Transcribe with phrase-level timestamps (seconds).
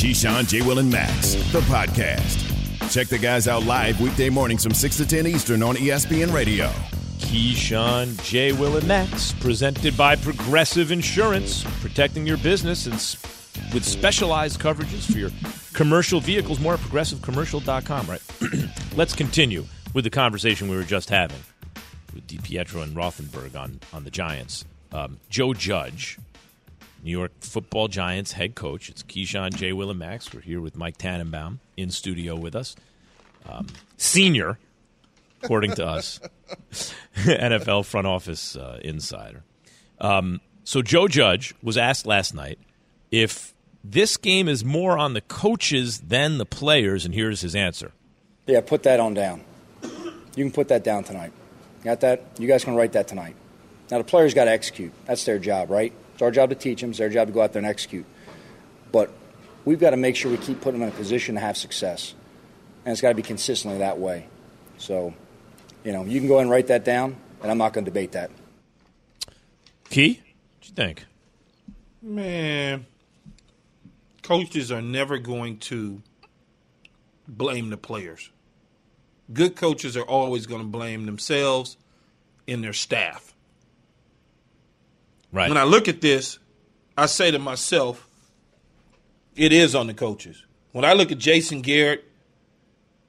[0.00, 0.62] Keyshawn, J.
[0.62, 2.90] Will, and Max, the podcast.
[2.90, 6.68] Check the guys out live weekday mornings from 6 to 10 Eastern on ESPN Radio.
[7.18, 8.52] Keyshawn, J.
[8.52, 12.94] Will, and Max, presented by Progressive Insurance, protecting your business and
[13.74, 15.30] with specialized coverages for your
[15.74, 16.60] commercial vehicles.
[16.60, 18.22] More at progressivecommercial.com, right?
[18.96, 21.40] Let's continue with the conversation we were just having
[22.14, 24.64] with DiPietro and Rothenberg on, on the Giants.
[24.92, 26.16] Um, Joe Judge,
[27.02, 28.88] New York football Giants head coach.
[28.88, 29.72] It's Keyshawn, J.
[29.72, 30.32] Will, and Max.
[30.32, 32.76] We're here with Mike Tannenbaum in studio with us.
[33.48, 34.58] Um, senior,
[35.42, 36.20] according to us,
[37.16, 39.42] NFL front office uh, insider.
[39.98, 42.58] Um, so Joe Judge was asked last night
[43.10, 47.92] if this game is more on the coaches than the players, and here's his answer.
[48.46, 49.42] Yeah, put that on down.
[49.82, 51.32] You can put that down tonight.
[51.82, 52.24] Got that?
[52.38, 53.34] You guys can write that tonight.
[53.90, 54.92] Now the players got to execute.
[55.06, 55.92] That's their job, right?
[56.20, 56.90] It's our job to teach them.
[56.90, 58.04] It's their job to go out there and execute.
[58.92, 59.10] But
[59.64, 62.14] we've got to make sure we keep putting them in a position to have success,
[62.84, 64.26] and it's got to be consistently that way.
[64.76, 65.14] So,
[65.82, 67.90] you know, you can go ahead and write that down, and I'm not going to
[67.90, 68.30] debate that.
[69.88, 70.20] Key,
[70.58, 71.06] what you think?
[72.02, 72.84] Man,
[74.22, 76.02] coaches are never going to
[77.26, 78.28] blame the players.
[79.32, 81.78] Good coaches are always going to blame themselves
[82.46, 83.29] and their staff.
[85.32, 85.48] Right.
[85.48, 86.38] When I look at this,
[86.96, 88.08] I say to myself,
[89.36, 90.44] it is on the coaches.
[90.72, 92.04] When I look at Jason Garrett,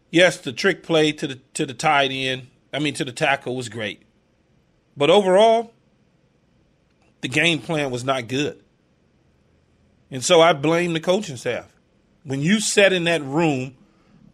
[0.09, 3.55] yes, the trick play to the to the tight end, I mean to the tackle
[3.55, 4.03] was great.
[4.95, 5.73] But overall,
[7.21, 8.61] the game plan was not good.
[10.09, 11.73] And so I blame the coaching staff.
[12.23, 13.75] When you sat in that room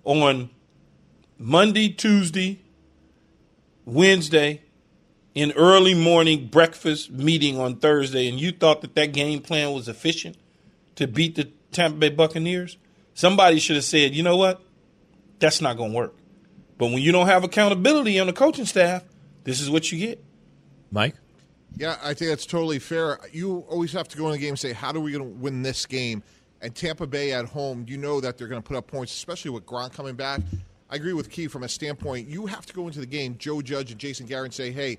[0.04, 0.50] on
[1.38, 2.60] Monday, Tuesday,
[3.86, 4.64] Wednesday,
[5.38, 9.88] in early morning breakfast meeting on Thursday, and you thought that that game plan was
[9.88, 10.36] efficient
[10.96, 12.78] to beat the Tampa Bay Buccaneers,
[13.14, 14.64] somebody should have said, you know what?
[15.38, 16.16] That's not going to work.
[16.80, 19.04] But when you don't have accountability on the coaching staff,
[19.44, 20.24] this is what you get.
[20.92, 21.14] Mike?
[21.76, 23.20] Yeah, I think that's totally fair.
[23.32, 25.40] You always have to go in the game and say, how are we going to
[25.40, 26.24] win this game?
[26.64, 29.52] And Tampa Bay at home, you know that they're going to put up points, especially
[29.52, 30.42] with Gronk coming back.
[30.90, 32.28] I agree with Key from a standpoint.
[32.28, 34.98] You have to go into the game, Joe Judge and Jason Garrett, and say, hey,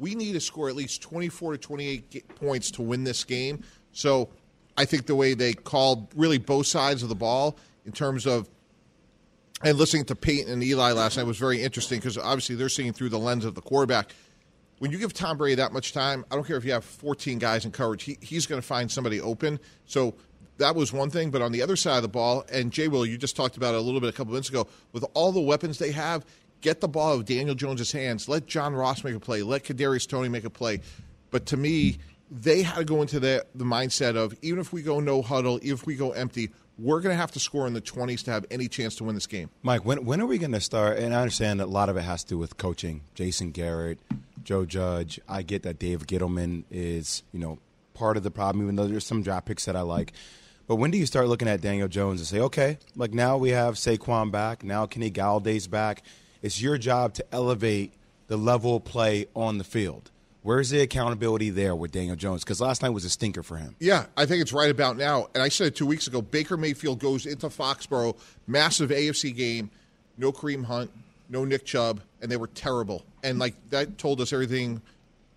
[0.00, 3.62] we need to score at least 24 to 28 points to win this game.
[3.92, 4.30] So
[4.76, 8.48] I think the way they called really both sides of the ball in terms of
[9.62, 12.94] and listening to Peyton and Eli last night was very interesting because obviously they're seeing
[12.94, 14.10] through the lens of the quarterback.
[14.78, 17.38] When you give Tom Brady that much time, I don't care if you have 14
[17.38, 19.60] guys in coverage, he, he's going to find somebody open.
[19.84, 20.14] So
[20.56, 21.30] that was one thing.
[21.30, 23.74] But on the other side of the ball, and Jay Will, you just talked about
[23.74, 26.24] it a little bit a couple minutes ago, with all the weapons they have,
[26.60, 28.28] get the ball out of Daniel Jones's hands.
[28.28, 29.42] Let John Ross make a play.
[29.42, 30.80] Let Kadarius Toney make a play.
[31.30, 31.98] But to me,
[32.30, 35.58] they had to go into the, the mindset of even if we go no huddle,
[35.62, 38.46] if we go empty, we're going to have to score in the 20s to have
[38.50, 39.50] any chance to win this game.
[39.62, 40.98] Mike, when, when are we going to start?
[40.98, 43.02] And I understand a lot of it has to do with coaching.
[43.14, 43.98] Jason Garrett,
[44.42, 45.20] Joe Judge.
[45.28, 47.58] I get that Dave Gettleman is, you know,
[47.94, 50.12] part of the problem, even though there's some draft picks that I like.
[50.66, 53.50] But when do you start looking at Daniel Jones and say, okay, like now we
[53.50, 56.04] have Saquon back, now Kenny Golladay's back.
[56.42, 57.92] It's your job to elevate
[58.28, 60.10] the level of play on the field.
[60.42, 62.44] Where's the accountability there with Daniel Jones?
[62.44, 63.76] Because last night was a stinker for him.
[63.78, 65.28] Yeah, I think it's right about now.
[65.34, 66.22] And I said it two weeks ago.
[66.22, 69.70] Baker Mayfield goes into Foxborough, massive AFC game,
[70.16, 70.90] no Kareem Hunt,
[71.28, 73.04] no Nick Chubb, and they were terrible.
[73.22, 74.80] And like that told us everything.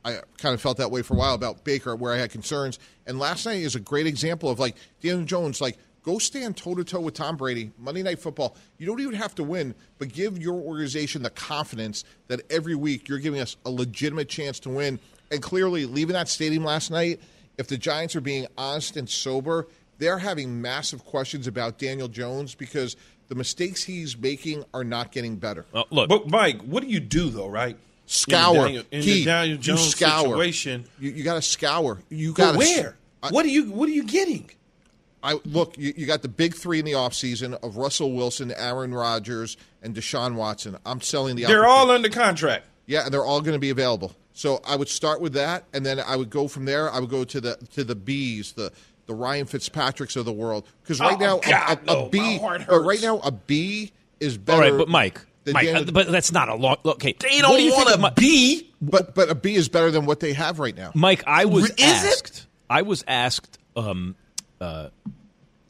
[0.05, 2.79] I kind of felt that way for a while about Baker, where I had concerns.
[3.05, 6.75] And last night is a great example of like Daniel Jones, like go stand toe
[6.75, 8.55] to toe with Tom Brady Monday Night Football.
[8.77, 13.07] You don't even have to win, but give your organization the confidence that every week
[13.09, 14.99] you're giving us a legitimate chance to win.
[15.31, 17.19] And clearly, leaving that stadium last night,
[17.57, 22.55] if the Giants are being honest and sober, they're having massive questions about Daniel Jones
[22.55, 22.95] because
[23.29, 25.65] the mistakes he's making are not getting better.
[25.73, 27.77] Uh, look, But Mike, what do you do though, right?
[28.05, 28.55] Scour.
[28.55, 30.23] in the Daniel, in Key, the Daniel you Jones scour.
[30.23, 30.85] situation.
[30.99, 31.99] You, you got to scour.
[32.09, 32.97] You got But where?
[33.29, 33.71] what are you?
[33.71, 34.49] What are you getting?
[35.23, 35.77] I look.
[35.77, 39.95] You, you got the big three in the offseason of Russell Wilson, Aaron Rodgers, and
[39.95, 40.77] Deshaun Watson.
[40.85, 41.45] I'm selling the.
[41.45, 42.65] They're all under contract.
[42.85, 44.13] Yeah, and they're all going to be available.
[44.33, 46.91] So I would start with that, and then I would go from there.
[46.91, 48.71] I would go to the to the B's, the
[49.05, 52.09] the Ryan Fitzpatricks of the world, because right Oh, now God, a, a, no, a
[52.09, 54.59] B, but right now a B is better.
[54.61, 55.21] right, but Mike,
[55.51, 56.77] Mike, uh, but that's not a long.
[56.83, 58.71] Look, okay, They what do you don't think want of to my- be.
[58.81, 60.91] but but a B is better than what they have right now.
[60.95, 61.81] Mike, I was Is it?
[61.81, 62.47] asked.
[62.69, 64.15] I was asked, um,
[64.61, 64.89] uh,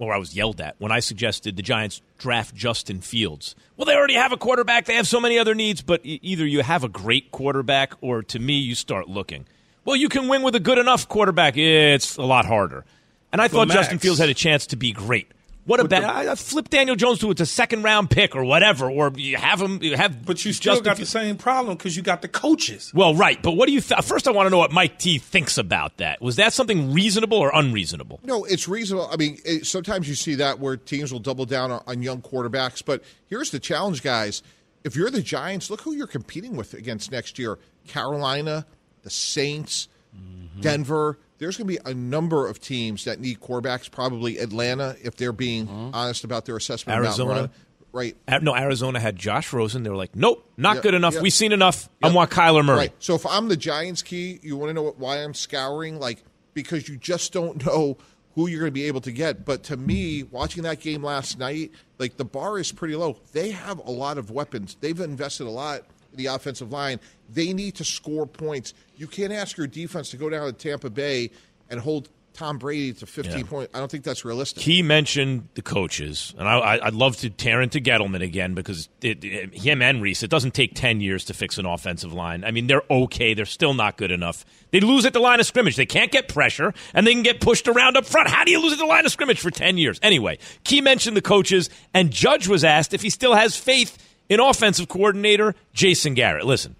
[0.03, 3.55] or I was yelled at when I suggested the Giants draft Justin Fields.
[3.77, 4.85] Well, they already have a quarterback.
[4.85, 8.39] They have so many other needs, but either you have a great quarterback, or to
[8.39, 9.45] me, you start looking.
[9.85, 11.57] Well, you can win with a good enough quarterback.
[11.57, 12.85] It's a lot harder.
[13.31, 15.27] And I thought Max- Justin Fields had a chance to be great.
[15.65, 19.11] What about I flip Daniel Jones to it's a second round pick or whatever, or
[19.15, 20.25] you have him you have.
[20.25, 22.91] But you still Justin got the same problem because you got the coaches.
[22.93, 24.27] Well, right, but what do you th- first?
[24.27, 26.21] I want to know what Mike T thinks about that.
[26.21, 28.19] Was that something reasonable or unreasonable?
[28.23, 29.07] No, it's reasonable.
[29.11, 32.21] I mean, it, sometimes you see that where teams will double down on, on young
[32.21, 32.83] quarterbacks.
[32.85, 34.43] But here's the challenge, guys.
[34.83, 37.57] If you're the Giants, look who you're competing with against next year:
[37.87, 38.65] Carolina,
[39.03, 40.61] the Saints, Mm-hmm.
[40.61, 41.17] Denver.
[41.43, 43.91] There's going to be a number of teams that need quarterbacks.
[43.91, 45.93] Probably Atlanta, if they're being Mm-hmm.
[45.93, 46.97] honest about their assessment.
[46.97, 47.49] Arizona.
[47.91, 48.15] right?
[48.41, 49.83] No, Arizona had Josh Rosen.
[49.83, 51.13] They were like, nope, not Yeah, good enough.
[51.15, 51.21] yeah.
[51.21, 51.89] We've seen enough.
[52.01, 52.77] I want Kyler Murray.
[52.77, 52.93] Right.
[52.99, 55.99] So if I'm the Giants key, you want to know what, why I'm scouring?
[55.99, 56.23] Like
[56.53, 57.97] because you just don't know
[58.35, 59.45] who you're going to be able to get.
[59.45, 63.17] But to me, watching that game last night, like the bar is pretty low.
[63.31, 64.75] They have a lot of weapons.
[64.79, 65.81] They've invested a lot
[66.15, 66.99] the offensive line.
[67.29, 68.73] They need to score points.
[68.97, 71.31] You can't ask your defense to go down to Tampa Bay
[71.69, 73.43] and hold Tom Brady to 15 Yeah.
[73.45, 73.71] points.
[73.75, 74.63] I don't think that's realistic.
[74.63, 78.89] He mentioned the coaches, and I, I, I'd love to tear into Gettleman again because
[79.03, 80.23] it, it- him and Reese.
[80.23, 82.43] It doesn't take ten years to fix an offensive line.
[82.43, 83.35] I mean, they're okay.
[83.35, 84.45] They're still not good enough.
[84.71, 85.75] They lose at the line of scrimmage.
[85.75, 88.29] They can't get pressure, and they can get pushed around up front.
[88.29, 89.99] How do you lose at the line of scrimmage for ten years?
[90.01, 93.95] Anyway, Key mentioned the coaches, and Judge was asked if he still has faith
[94.33, 96.45] in offensive coordinator Jason Garrett.
[96.45, 96.75] Listen,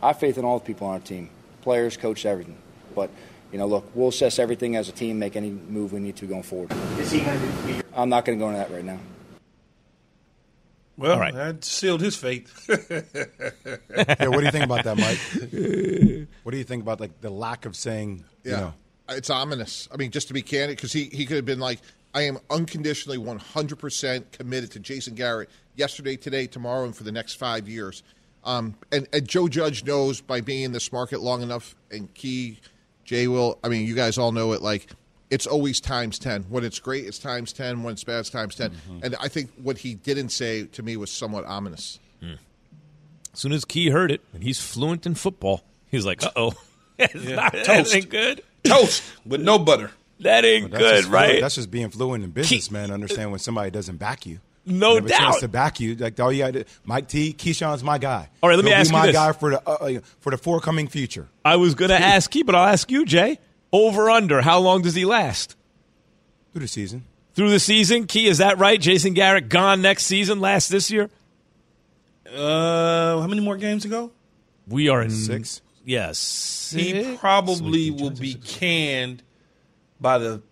[0.00, 1.30] I have faith in all the people on our team,
[1.62, 2.56] players, coach, everything.
[2.94, 3.10] But
[3.52, 6.26] you know, look, we'll assess everything as a team, make any move we need to
[6.26, 6.72] going forward.
[6.98, 7.80] Is he going to be?
[7.94, 8.98] I'm not going to go into that right now.
[10.96, 11.34] Well, All right.
[11.34, 12.48] that sealed his fate.
[12.68, 16.28] Yeah, what do you think about that, Mike?
[16.42, 18.50] what do you think about like the lack of saying, Yeah.
[18.52, 18.74] you know,
[19.10, 19.88] It's ominous.
[19.92, 21.80] I mean, just to be candid, because he, he could have been like,
[22.14, 27.34] I am unconditionally 100% committed to Jason Garrett yesterday, today, tomorrow, and for the next
[27.34, 28.02] five years.
[28.44, 32.60] Um, and, and Joe Judge knows by being in this market long enough, and Key,
[33.04, 34.86] Jay will, I mean, you guys all know it, like,
[35.30, 36.44] it's always times 10.
[36.44, 37.82] When it's great, it's times 10.
[37.82, 38.72] When it's bad, it's times 10.
[39.02, 41.98] And I think what he didn't say to me was somewhat ominous.
[43.32, 46.52] as soon as Key heard it, and he's fluent in football, he's like, "Uh oh,
[46.98, 47.94] that Toast.
[47.94, 48.44] ain't good.
[48.62, 49.90] Toast with no butter.
[50.20, 52.90] That ain't that's good, just, right?" That's just being fluent in business, man.
[52.90, 54.40] Understand when somebody doesn't back you.
[54.66, 55.40] No You have chance doubt.
[55.40, 55.94] to back you.
[55.94, 57.34] Like all you got to, Mike T.
[57.34, 58.30] Keyshawn's my guy.
[58.42, 59.14] All right, let me He'll ask be you my this.
[59.14, 61.28] guy for the uh, uh, for the forthcoming future.
[61.44, 63.38] I was going to ask you, but I'll ask you, Jay.
[63.72, 65.56] Over under, how long does he last?
[66.52, 67.04] through the season.
[67.34, 68.06] Through the season?
[68.06, 68.80] Key, is that right?
[68.80, 71.10] Jason Garrett gone next season, last this year?
[72.32, 74.12] Uh, how many more games ago?
[74.68, 75.60] We are in Six.
[75.84, 76.72] Yes.
[76.74, 79.22] He probably will be canned
[80.04, 80.42] by the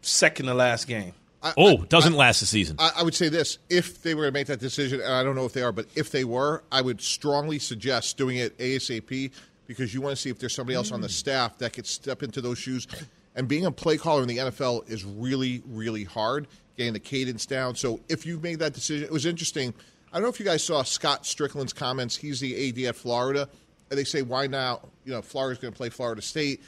[0.00, 1.12] second to last game.
[1.40, 2.74] I- Oh, I- doesn't I- last the season.
[2.80, 5.36] I, I would say this: if they were to make that decision, and I don't
[5.36, 9.30] know if they are, but if they were, I would strongly suggest doing it ASAP
[9.68, 11.12] because you want to see if there's somebody else on the mm.
[11.12, 12.88] staff that could step into those shoes.
[13.36, 16.48] And being a play caller in the NFL is really, really hard.
[16.76, 17.76] Getting the cadence down.
[17.76, 19.72] So if you've made that decision, it was interesting.
[20.12, 22.16] I don't know if you guys saw Scott Stricklin's comments.
[22.16, 23.48] He's the AD at Florida,
[23.90, 24.80] and they say, "Why now?
[25.04, 26.60] You know, Florida's going to play Florida State."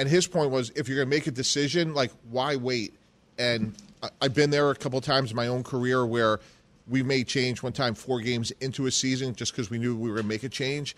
[0.00, 2.94] And his point was, if you're going to make a decision, like, why wait?
[3.38, 3.74] And
[4.22, 6.40] I've been there a couple times in my own career where
[6.88, 10.08] we made change one time four games into a season just because we knew we
[10.08, 10.96] were going to make a change.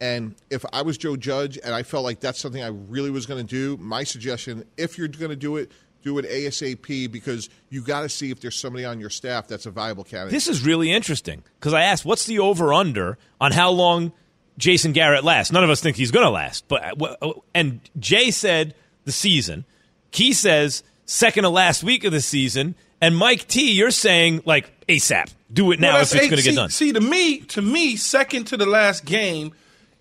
[0.00, 3.26] And if I was Joe Judge and I felt like that's something I really was
[3.26, 5.72] going to do, my suggestion, if you're going to do it,
[6.04, 9.66] do it ASAP because you got to see if there's somebody on your staff that's
[9.66, 10.30] a viable candidate.
[10.30, 14.12] This is really interesting because I asked, what's the over under on how long
[14.58, 15.52] Jason Garrett lasts?
[15.52, 19.64] None of us think he's going to last, but uh, and Jay said the season.
[20.10, 24.86] Key says second to last week of the season, and Mike T, you're saying like
[24.86, 26.70] ASAP, do it now Well, if it's going to get done.
[26.70, 29.52] See, to me, to me, second to the last game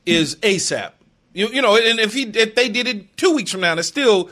[0.06, 0.92] is ASAP.
[1.34, 3.88] You, you know, and if he if they did it two weeks from now, it's
[3.88, 4.30] still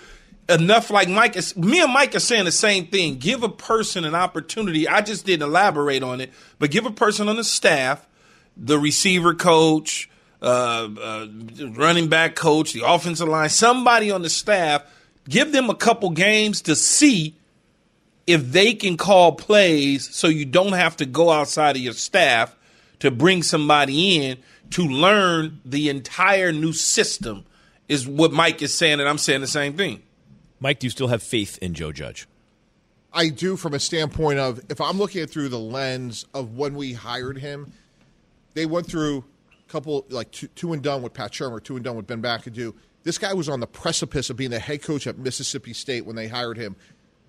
[0.48, 0.92] enough.
[0.92, 3.18] Like Mike is, me and Mike are saying the same thing.
[3.18, 4.88] Give a person an opportunity.
[4.88, 8.08] I just didn't elaborate on it, but give a person on the staff,
[8.56, 10.11] the receiver coach,
[10.42, 11.28] uh, uh,
[11.70, 14.84] running back coach, the offensive line, somebody on the staff.
[15.30, 17.36] Give them a couple games to see
[18.26, 22.56] if they can call plays so you don't have to go outside of your staff
[23.00, 24.38] to bring somebody in
[24.72, 27.46] to learn the entire new system
[27.88, 30.02] is what Mike is saying and I'm saying the same thing.
[30.60, 32.28] Mike, do you still have faith in Joe Judge?
[33.14, 36.76] I do from a standpoint of if I'm looking at through the lens of when
[36.76, 37.74] we hired him,
[38.54, 39.24] they went through a
[39.72, 42.74] couple like two, two and done with Pat Shurmur, two and done with Ben McAdoo.
[43.04, 46.16] This guy was on the precipice of being the head coach at Mississippi State when
[46.16, 46.76] they hired him.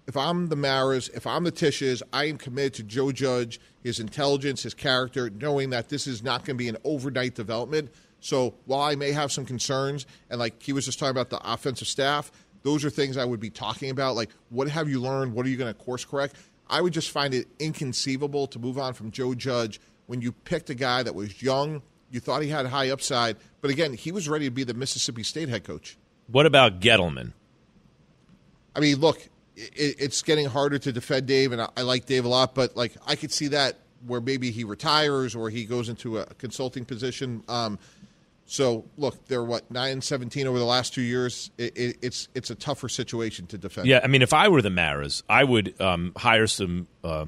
[0.07, 4.01] If I'm the Maras, if I'm the Tisches, I am committed to Joe Judge, his
[4.01, 7.91] intelligence, his character, knowing that this is not going to be an overnight development.
[8.19, 11.41] So while I may have some concerns, and like he was just talking about the
[11.51, 12.33] offensive staff,
[12.63, 14.17] those are things I would be talking about.
[14.17, 15.35] Like, what have you learned?
[15.35, 16.37] What are you going to course correct?
[16.69, 20.71] I would just find it inconceivable to move on from Joe Judge when you picked
[20.71, 24.29] a guy that was young, you thought he had high upside, but again, he was
[24.29, 25.97] ready to be the Mississippi State head coach.
[26.29, 27.33] What about Gettleman?
[28.77, 32.25] I mean, look, it, it's getting harder to defend Dave, and I, I like Dave
[32.25, 35.89] a lot, but like I could see that where maybe he retires or he goes
[35.89, 37.43] into a consulting position.
[37.49, 37.79] Um,
[38.45, 41.51] so look, they're what nine and seventeen over the last two years.
[41.57, 43.87] It, it, it's it's a tougher situation to defend.
[43.87, 47.27] Yeah, I mean, if I were the Maras, I would um, hire some uh,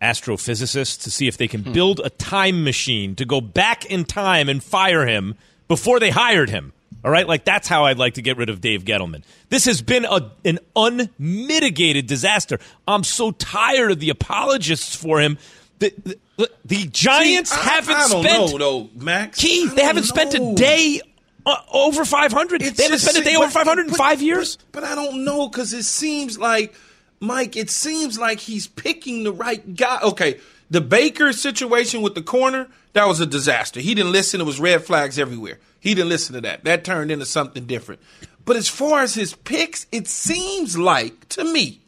[0.00, 1.72] astrophysicists to see if they can hmm.
[1.72, 5.34] build a time machine to go back in time and fire him
[5.68, 6.72] before they hired him.
[7.02, 9.22] All right, like that's how I'd like to get rid of Dave Gettleman.
[9.48, 12.58] This has been a, an unmitigated disaster.
[12.86, 15.38] I'm so tired of the apologists for him.
[15.78, 15.94] The,
[16.36, 19.38] the, the Giants See, I, haven't I don't spent know, though, Max.
[19.38, 19.68] Key.
[19.68, 20.06] They haven't know.
[20.08, 21.00] spent a day
[21.46, 22.62] uh, over 500.
[22.62, 24.56] It's they haven't spent a day but, over 500 in five years.
[24.56, 26.74] But, but I don't know because it seems like
[27.20, 27.56] Mike.
[27.56, 30.00] It seems like he's picking the right guy.
[30.02, 33.80] Okay, the Baker situation with the corner that was a disaster.
[33.80, 34.40] He didn't listen.
[34.40, 35.58] It was red flags everywhere.
[35.78, 36.64] He didn't listen to that.
[36.64, 38.00] That turned into something different.
[38.44, 41.80] But as far as his picks, it seems like to me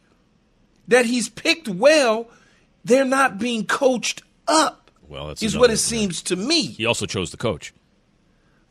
[0.87, 2.29] that he's picked well.
[2.85, 4.91] They're not being coached up.
[5.07, 6.67] Well, that's is what it seems to me.
[6.67, 7.73] He also chose the coach.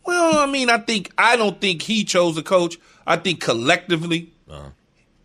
[0.05, 2.79] Well, I mean, I think I don't think he chose the coach.
[3.07, 4.71] I think collectively, uh-huh.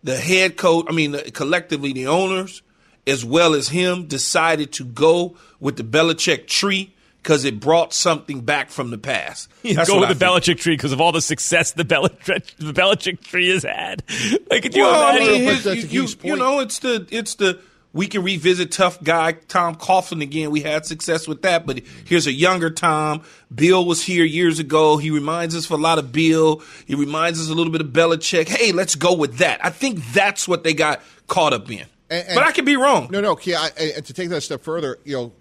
[0.02, 0.86] The head coach.
[0.88, 2.62] I mean, collectively, the owners
[3.08, 8.42] as well as him decided to go with the Belichick tree because it brought something
[8.42, 9.48] back from the past.
[9.62, 10.32] That's go with I the think.
[10.32, 14.02] Belichick tree because of all the success the Belichick, the Belichick tree has had.
[14.50, 15.34] Like, could you well, imagine?
[15.34, 17.60] I mean, his, you, you, you know, it's the it's the
[17.92, 20.50] we can revisit tough guy Tom Coughlin again.
[20.50, 23.22] We had success with that, but here's a younger Tom.
[23.54, 24.98] Bill was here years ago.
[24.98, 26.62] He reminds us of a lot of Bill.
[26.86, 28.48] He reminds us a little bit of Belichick.
[28.48, 29.64] Hey, let's go with that.
[29.64, 31.86] I think that's what they got caught up in.
[32.10, 33.08] And, and, but I could be wrong.
[33.10, 33.68] No, no, yeah.
[33.78, 35.32] And to take that a step further, you know,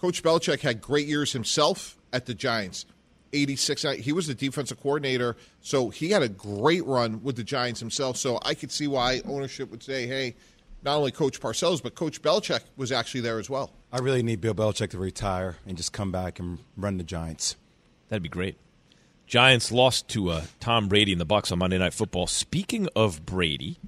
[0.00, 2.86] Coach Belichick had great years himself at the Giants.
[3.32, 3.84] 86.
[3.84, 7.80] Uh, he was the defensive coordinator, so he had a great run with the Giants
[7.80, 8.16] himself.
[8.16, 10.36] So I could see why ownership would say, hey,
[10.86, 13.72] not only Coach Parcells, but Coach Belichick was actually there as well.
[13.92, 17.56] I really need Bill Belichick to retire and just come back and run the Giants.
[18.08, 18.56] That'd be great.
[19.26, 22.28] Giants lost to uh, Tom Brady in the Bucs on Monday Night Football.
[22.28, 23.80] Speaking of Brady,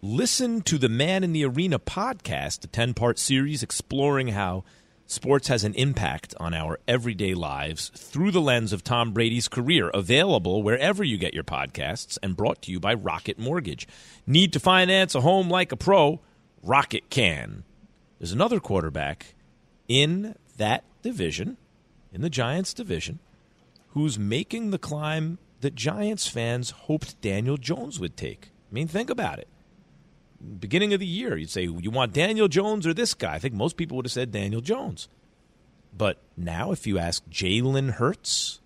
[0.00, 4.64] listen to the Man in the Arena podcast, a 10 part series exploring how
[5.06, 9.90] Sports has an impact on our everyday lives through the lens of Tom Brady's career.
[9.92, 13.86] Available wherever you get your podcasts and brought to you by Rocket Mortgage.
[14.26, 16.20] Need to finance a home like a pro?
[16.62, 17.64] Rocket can.
[18.18, 19.34] There's another quarterback
[19.88, 21.58] in that division,
[22.10, 23.18] in the Giants division,
[23.88, 28.48] who's making the climb that Giants fans hoped Daniel Jones would take.
[28.70, 29.48] I mean, think about it
[30.44, 33.34] beginning of the year, you'd say, you want Daniel Jones or this guy?
[33.34, 35.08] I think most people would have said Daniel Jones.
[35.96, 38.60] But now, if you ask Jalen Hurts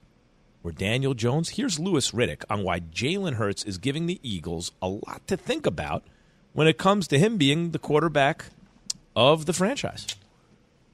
[0.63, 4.89] or Daniel Jones, here's Louis Riddick on why Jalen Hurts is giving the Eagles a
[4.89, 6.05] lot to think about
[6.53, 8.47] when it comes to him being the quarterback
[9.15, 10.07] of the franchise.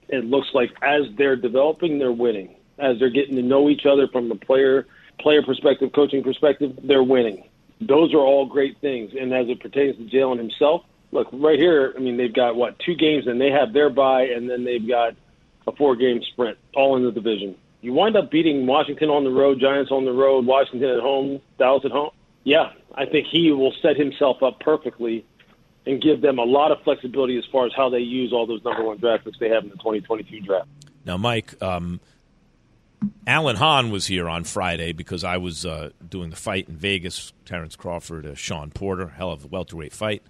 [0.09, 2.57] It looks like as they're developing, they're winning.
[2.79, 4.87] As they're getting to know each other from a player
[5.21, 7.45] player perspective, coaching perspective, they're winning
[7.87, 9.12] those are all great things.
[9.19, 11.95] And as it pertains to Jalen himself, look right here.
[11.97, 14.87] I mean, they've got what two games, and they have their bye, and then they've
[14.87, 15.14] got
[15.67, 17.57] a four-game sprint, all in the division.
[17.81, 21.41] You wind up beating Washington on the road, Giants on the road, Washington at home,
[21.59, 22.11] Dallas at home.
[22.43, 25.25] Yeah, I think he will set himself up perfectly
[25.87, 28.64] and give them a lot of flexibility as far as how they use all those
[28.64, 30.69] number one draft picks they have in the 2022 draft.
[31.05, 32.00] Now, Mike, um,
[33.27, 37.33] Alan Hahn was here on Friday because I was uh, doing the fight in Vegas.
[37.45, 40.23] Terence Crawford, uh, Shawn Porter, hell of a welterweight fight.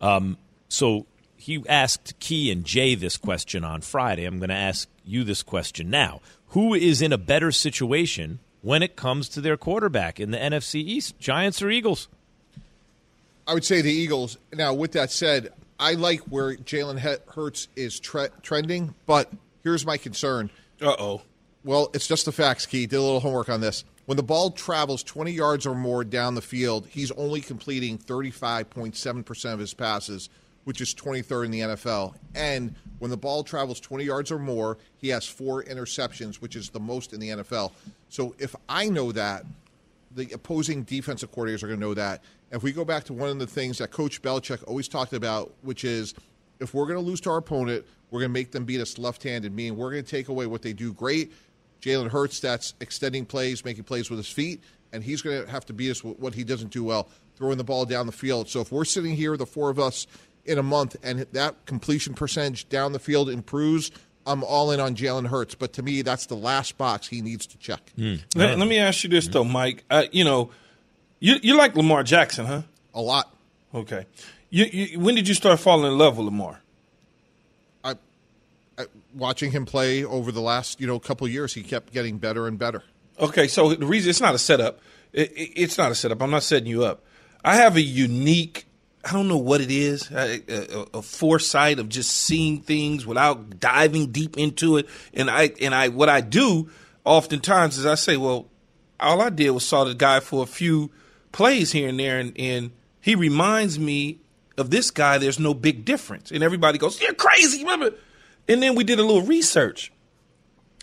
[0.00, 0.38] Um,
[0.68, 4.24] so he asked Key and Jay this question on Friday.
[4.24, 6.20] I'm going to ask you this question now.
[6.48, 10.76] Who is in a better situation when it comes to their quarterback in the NFC
[10.76, 12.08] East, Giants or Eagles?
[13.46, 14.36] I would say the Eagles.
[14.52, 16.98] Now, with that said, I like where Jalen
[17.28, 19.30] Hurts is tre- trending, but
[19.62, 20.50] here's my concern.
[20.80, 21.22] Uh oh.
[21.64, 22.86] Well, it's just the facts, Key.
[22.86, 23.84] Did a little homework on this.
[24.06, 29.52] When the ball travels 20 yards or more down the field, he's only completing 35.7%
[29.52, 30.30] of his passes,
[30.64, 32.14] which is 23rd in the NFL.
[32.34, 36.70] And when the ball travels 20 yards or more, he has four interceptions, which is
[36.70, 37.72] the most in the NFL.
[38.08, 39.44] So if I know that,
[40.14, 42.22] the opposing defensive coordinators are going to know that.
[42.50, 45.52] If we go back to one of the things that Coach Belichick always talked about,
[45.60, 46.14] which is
[46.60, 48.96] if we're going to lose to our opponent, we're going to make them beat us
[48.96, 51.30] left handed, meaning we're going to take away what they do great
[51.80, 55.66] Jalen Hurts, that's extending plays, making plays with his feet, and he's going to have
[55.66, 58.48] to beat us with what he doesn't do well, throwing the ball down the field.
[58.48, 60.06] So if we're sitting here, the four of us
[60.44, 63.90] in a month and that completion percentage down the field improves,
[64.26, 65.54] I'm all in on Jalen Hurts.
[65.54, 67.92] But to me, that's the last box he needs to check.
[68.34, 69.84] Let, let me ask you this though, Mike.
[69.88, 70.50] Uh, you know,
[71.20, 72.62] you you like Lamar Jackson, huh?
[72.94, 73.34] A lot.
[73.74, 74.06] Okay.
[74.50, 76.60] You, you, when did you start falling in love with Lamar?
[79.18, 82.58] Watching him play over the last you know couple years, he kept getting better and
[82.58, 82.84] better.
[83.20, 84.80] Okay, so the reason it's not a setup.
[85.12, 86.22] It, it, it's not a setup.
[86.22, 87.04] I'm not setting you up.
[87.44, 88.66] I have a unique.
[89.04, 90.10] I don't know what it is.
[90.10, 94.88] A, a, a foresight of just seeing things without diving deep into it.
[95.12, 96.70] And I and I what I do
[97.04, 98.48] oftentimes is I say, well,
[99.00, 100.90] all I did was saw the guy for a few
[101.32, 102.70] plays here and there, and, and
[103.00, 104.20] he reminds me
[104.56, 105.18] of this guy.
[105.18, 107.94] There's no big difference, and everybody goes, "You're crazy." Remember?
[108.48, 109.92] And then we did a little research.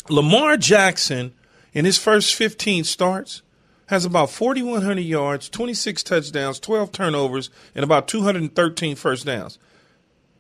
[0.10, 1.34] Lamar Jackson
[1.74, 3.42] in his first 15 starts
[3.88, 9.60] has about 4,100 yards, 26 touchdowns, 12 turnovers, and about 213 first downs.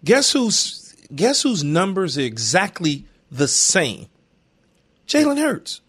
[0.03, 4.07] Guess whose guess whose numbers are exactly the same?
[5.07, 5.81] Jalen Hurts.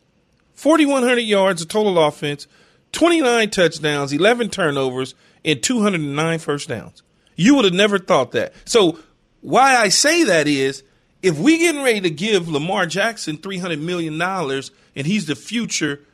[0.55, 2.47] 4,100 yards of total offense,
[2.93, 5.14] 29 touchdowns, 11 turnovers,
[5.45, 7.02] and 209 first downs.
[7.37, 8.55] You would have never thought that.
[8.64, 8.99] So
[9.43, 10.83] why I say that is
[11.26, 16.04] if we getting ready to give Lamar Jackson $300 million and he's the future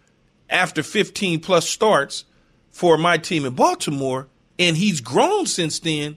[0.48, 2.24] after 15 plus starts
[2.70, 4.28] for my team in Baltimore,
[4.58, 6.16] and he's grown since then,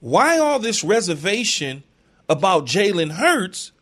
[0.00, 1.82] why all this reservation
[2.28, 3.72] about Jalen Hurts?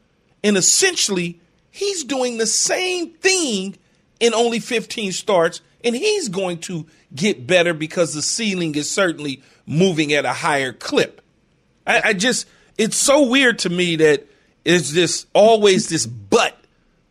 [0.45, 1.41] And essentially,
[1.73, 3.77] he's doing the same thing
[4.21, 9.43] in only 15 starts, and he's going to get better because the ceiling is certainly
[9.67, 11.23] moving at a higher clip.
[11.85, 12.47] I, I just,
[12.79, 14.29] it's so weird to me that
[14.65, 16.59] it's just always this but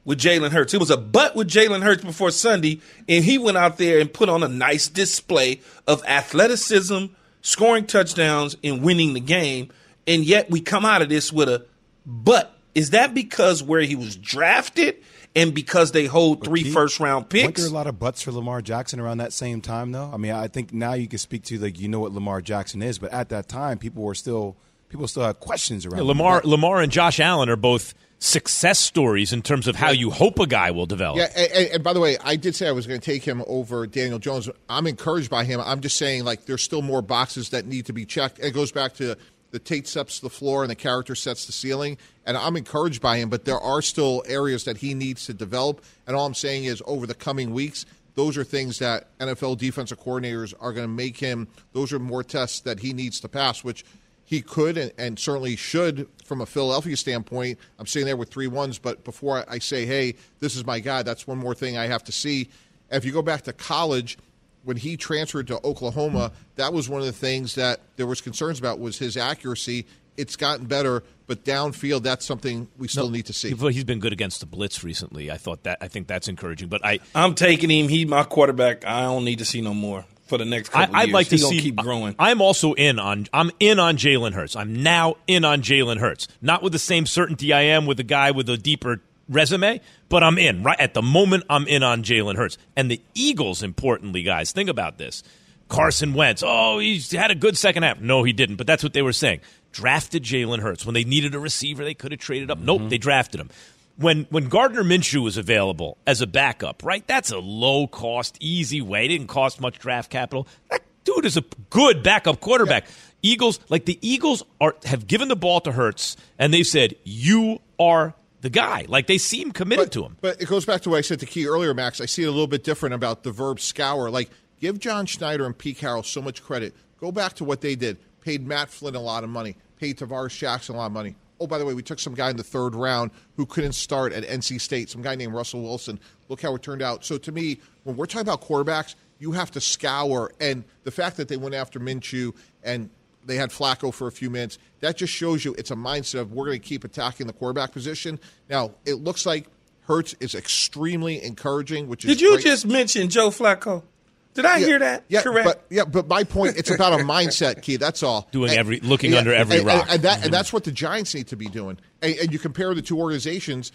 [0.06, 0.74] with Jalen Hurts.
[0.74, 4.12] It was a butt with Jalen Hurts before Sunday, and he went out there and
[4.12, 7.06] put on a nice display of athleticism,
[7.42, 9.70] scoring touchdowns, and winning the game.
[10.06, 11.66] And yet we come out of this with a
[12.06, 12.58] but.
[12.76, 14.98] Is that because where he was drafted
[15.36, 17.62] and because they hold three first round Weren't picks?
[17.62, 20.10] there a lot of butts for Lamar Jackson around that same time, though?
[20.12, 22.82] I mean, I think now you can speak to like you know what Lamar Jackson
[22.82, 24.58] is, but at that time, people were still
[24.94, 26.08] people still have questions around Yeah, him.
[26.10, 30.38] Lamar, Lamar, and Josh Allen are both success stories in terms of how you hope
[30.38, 31.18] a guy will develop.
[31.18, 33.44] Yeah, and, and by the way, I did say I was going to take him
[33.48, 34.48] over Daniel Jones.
[34.70, 35.60] I'm encouraged by him.
[35.60, 38.38] I'm just saying, like, there's still more boxes that need to be checked.
[38.38, 39.18] It goes back to
[39.50, 41.98] the Tate sets the floor and the character sets the ceiling.
[42.24, 45.84] And I'm encouraged by him, but there are still areas that he needs to develop.
[46.06, 50.00] And all I'm saying is, over the coming weeks, those are things that NFL defensive
[50.00, 51.48] coordinators are going to make him.
[51.74, 53.84] Those are more tests that he needs to pass, which
[54.26, 57.60] he could and, and certainly should from a Philadelphia standpoint.
[57.80, 61.04] I'm sitting there with three ones, but before I say, hey, this is my guy,
[61.04, 62.50] that's one more thing I have to see.
[62.92, 64.18] If you go back to college,
[64.64, 68.60] when he transferred to Oklahoma, that was one of the things that there was concerns
[68.60, 69.86] about was his accuracy.
[70.16, 73.54] It's gotten better, but downfield, that's something we still need to see.
[73.54, 75.32] He's been good against the blitz recently.
[75.32, 75.80] I thought that.
[75.82, 76.70] I think that's encouraging.
[76.70, 77.90] But I, I'm taking him.
[77.90, 78.86] He's my quarterback.
[78.86, 81.38] I don't need to see no more for the next I, couple I'd like to
[81.38, 81.60] see.
[81.60, 82.16] keep growing.
[82.18, 83.28] I'm also in on.
[83.34, 84.56] I'm in on Jalen Hurts.
[84.56, 86.28] I'm now in on Jalen Hurts.
[86.42, 90.24] Not with the same certainty I am with a guy with a deeper resume, but
[90.24, 90.64] I'm in.
[90.64, 92.58] Right at the moment, I'm in on Jalen Hurts.
[92.76, 95.24] And the Eagles, importantly, guys, think about this.
[95.70, 96.44] Carson Wentz.
[96.46, 98.00] Oh, he had a good second half.
[98.00, 98.58] No, he didn't.
[98.58, 99.42] But that's what they were saying.
[99.72, 101.84] Drafted Jalen Hurts when they needed a receiver.
[101.84, 102.60] They could have traded up.
[102.60, 102.90] Nope, mm-hmm.
[102.90, 103.50] they drafted him.
[103.98, 107.06] When when Gardner Minshew was available as a backup, right?
[107.06, 109.06] That's a low cost, easy way.
[109.06, 110.48] It didn't cost much draft capital.
[110.72, 112.88] That dude is a good backup quarterback.
[113.22, 117.60] Eagles, like the Eagles, are have given the ball to Hurts, and they've said you
[117.80, 118.86] are the guy.
[118.88, 120.18] Like they seem committed but, to him.
[120.22, 122.02] But it goes back to what I said to Key earlier, Max.
[122.02, 124.10] I see it a little bit different about the verb scour.
[124.10, 124.30] Like,
[124.60, 126.76] give John Schneider and Pete Carroll so much credit.
[127.00, 127.98] Go back to what they did.
[128.22, 129.56] Paid Matt Flynn a lot of money.
[129.80, 131.16] Paid Tarvaris Jackson a lot of money.
[131.44, 134.14] Oh, by the way, we took some guy in the third round who couldn't start
[134.14, 136.00] at NC State, some guy named Russell Wilson.
[136.30, 137.04] Look how it turned out.
[137.04, 140.32] So to me, when we're talking about quarterbacks, you have to scour.
[140.40, 142.90] And the fact that they went after Minshew and
[143.26, 146.32] they had Flacco for a few minutes, that just shows you it's a mindset of
[146.32, 148.20] we're going to keep attacking the quarterback position.
[148.50, 149.48] Now, it looks like
[149.82, 152.46] Hurts is extremely encouraging, which is Did you great.
[152.46, 153.84] just mention Joe Flacco?
[154.34, 155.04] Did I Yeah, hear that?
[155.10, 155.46] Yeah, Correct.
[155.46, 157.76] But yeah, but my point, it's about a mindset, Key.
[157.78, 158.28] That's all.
[158.32, 159.82] Doing And- every- looking under every and, rock.
[159.84, 161.78] and, and that, and that's what the Giants need to be doing.
[162.02, 163.72] And, and you compare the two organizations.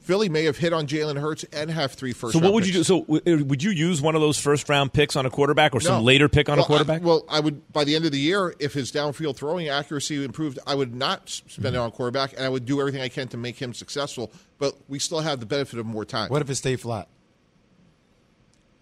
[0.00, 2.32] Philly may have hit on Jalen Hurts and have three first.
[2.34, 2.84] So what round would you do?
[2.84, 5.74] So w- uh, would you use one of those first round picks on a quarterback
[5.74, 7.02] or some later pick on Well, a quarterback?
[7.02, 10.22] I, well, I would by the end of the year, if his downfield throwing accuracy
[10.24, 11.84] improved, I would not s- spend it mm-hmm.
[11.86, 14.30] on quarterback, and I would do everything I can to make him successful.
[14.58, 16.28] But we still have the benefit of more time.
[16.30, 17.08] What if it stayed flat?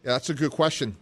[0.05, 0.97] Yeah, that's a good question.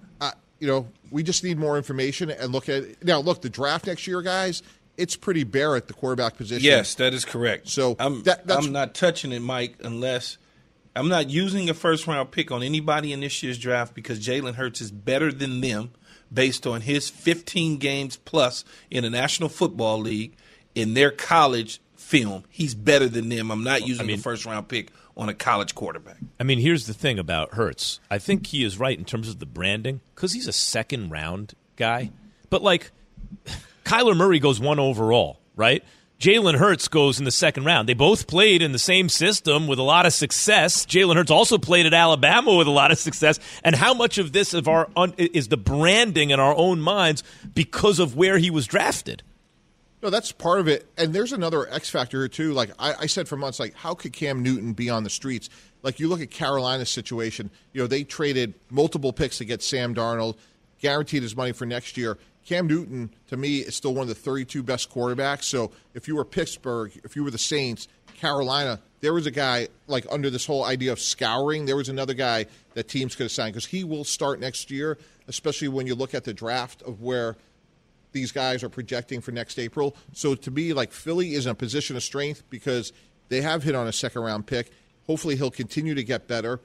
[0.62, 3.04] You know, we just need more information and look at it.
[3.04, 4.62] Now, look, the draft next year, guys,
[4.96, 6.64] it's pretty bare at the quarterback position.
[6.64, 7.68] Yes, that is correct.
[7.68, 10.38] So I'm that- that's- I'm not touching it, Mike, unless
[10.94, 14.54] I'm not using a first round pick on anybody in this year's draft because Jalen
[14.54, 15.90] Hurts is better than them
[16.32, 20.36] based on his 15 games plus in the National Football League
[20.76, 22.44] in their college film.
[22.50, 23.50] He's better than them.
[23.50, 26.16] I'm not using mean- a first round pick on a college quarterback.
[26.40, 28.00] I mean, here's the thing about Hurts.
[28.10, 31.54] I think he is right in terms of the branding because he's a second round
[31.76, 32.10] guy.
[32.50, 32.90] But like,
[33.84, 35.82] Kyler Murray goes one overall, right?
[36.22, 37.88] Jalen Hurts goes in the second round.
[37.88, 40.86] They both played in the same system with a lot of success.
[40.86, 43.40] Jalen Hurts also played at Alabama with a lot of success.
[43.64, 47.24] And how much of this of our un- is the branding in our own minds
[47.54, 49.24] because of where he was drafted?
[50.02, 50.86] No, that's part of it.
[50.98, 52.52] And there's another X factor here too.
[52.52, 55.48] Like I, I said for months, like how could Cam Newton be on the streets?
[55.82, 57.50] Like you look at Carolina's situation.
[57.72, 60.36] You know they traded multiple picks to get Sam Darnold,
[60.80, 62.18] guaranteed his money for next year.
[62.44, 65.44] Cam Newton, to me, is still one of the 32 best quarterbacks.
[65.44, 67.86] So if you were Pittsburgh, if you were the Saints,
[68.16, 71.66] Carolina, there was a guy like under this whole idea of scouring.
[71.66, 74.98] There was another guy that teams could have signed because he will start next year.
[75.28, 77.36] Especially when you look at the draft of where
[78.12, 79.96] these guys are projecting for next April.
[80.12, 82.92] So to me, like Philly is in a position of strength because
[83.28, 84.70] they have hit on a second round pick.
[85.06, 86.60] Hopefully, he'll continue to get better.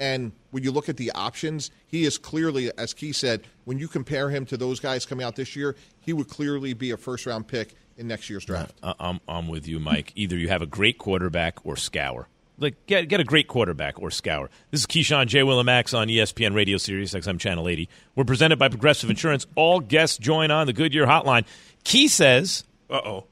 [0.00, 3.88] And when you look at the options, he is clearly, as Key said, when you
[3.88, 7.26] compare him to those guys coming out this year, he would clearly be a first
[7.26, 8.74] round pick in next year's draft.
[8.82, 10.12] I- I'm, I'm with you, Mike.
[10.14, 12.28] Either you have a great quarterback or scour.
[12.58, 14.50] Like get get a great quarterback or scour.
[14.70, 15.40] This is Keyshawn J.
[15.40, 17.88] Willimax on ESPN Radio Sirius XM Channel 80.
[18.16, 19.46] We're presented by Progressive Insurance.
[19.54, 21.44] All guests join on the Goodyear Hotline.
[21.84, 23.24] Key says Uh oh.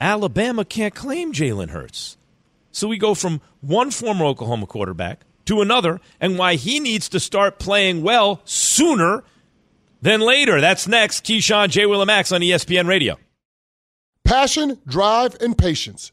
[0.00, 2.16] Alabama can't claim Jalen Hurts.
[2.72, 7.20] So we go from one former Oklahoma quarterback to another, and why he needs to
[7.20, 9.22] start playing well sooner
[10.00, 10.60] than later.
[10.60, 11.24] That's next.
[11.24, 11.82] Keyshawn J.
[11.82, 13.18] Willimax on ESPN Radio.
[14.24, 16.12] Passion, drive, and patience.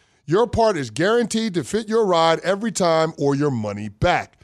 [0.25, 4.37] your part is guaranteed to fit your ride every time or your money back.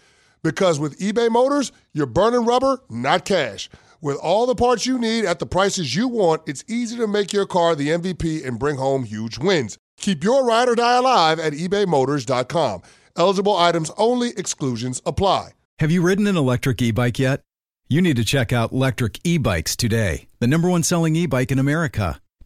[0.44, 3.70] Because with eBay Motors, you're burning rubber, not cash.
[4.02, 7.34] With all the parts you need at the prices you want, it's easy to make
[7.34, 9.78] your car the MVP and bring home huge wins.
[9.98, 12.82] Keep your ride or die alive at ebaymotors.com.
[13.18, 15.52] Eligible items only, exclusions apply.
[15.80, 17.42] Have you ridden an electric e bike yet?
[17.90, 21.52] You need to check out Lectric E Bikes today, the number one selling e bike
[21.52, 22.20] in America.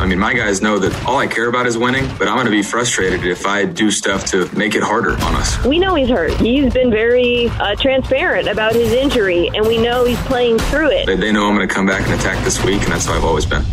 [0.00, 2.46] I mean, my guys know that all I care about is winning, but I'm going
[2.46, 5.64] to be frustrated if I do stuff to make it harder on us.
[5.64, 6.30] We know he's hurt.
[6.34, 11.06] He's been very uh, transparent about his injury, and we know he's playing through it.
[11.06, 13.14] They, they know I'm going to come back and attack this week, and that's how
[13.14, 13.64] I've always been.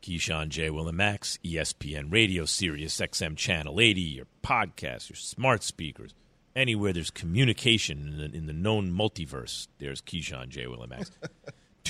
[0.00, 0.70] Keyshawn J.
[0.70, 6.14] Will and Max, ESPN Radio, Sirius XM Channel 80, your podcast, your smart speakers,
[6.56, 10.66] anywhere there's communication in the, in the known multiverse, there's Keyshawn J.
[10.66, 11.10] Will and Max.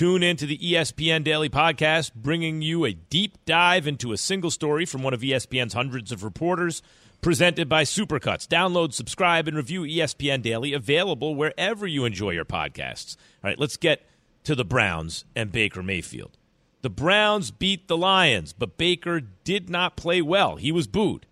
[0.01, 4.49] Tune in to the ESPN Daily Podcast, bringing you a deep dive into a single
[4.49, 6.81] story from one of ESPN's hundreds of reporters,
[7.21, 8.47] presented by Supercuts.
[8.47, 13.15] Download, subscribe, and review ESPN Daily, available wherever you enjoy your podcasts.
[13.43, 14.01] All right, let's get
[14.43, 16.35] to the Browns and Baker Mayfield.
[16.81, 20.55] The Browns beat the Lions, but Baker did not play well.
[20.55, 21.27] He was booed.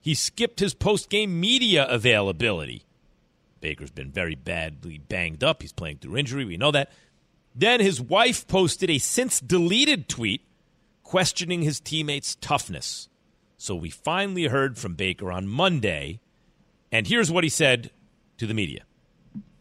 [0.00, 2.84] He skipped his post game media availability.
[3.60, 5.62] Baker's been very badly banged up.
[5.62, 6.44] He's playing through injury.
[6.44, 6.92] We know that.
[7.54, 10.42] Then his wife posted a since deleted tweet
[11.02, 13.08] questioning his teammates' toughness.
[13.58, 16.20] So we finally heard from Baker on Monday,
[16.90, 17.90] and here's what he said
[18.38, 18.84] to the media.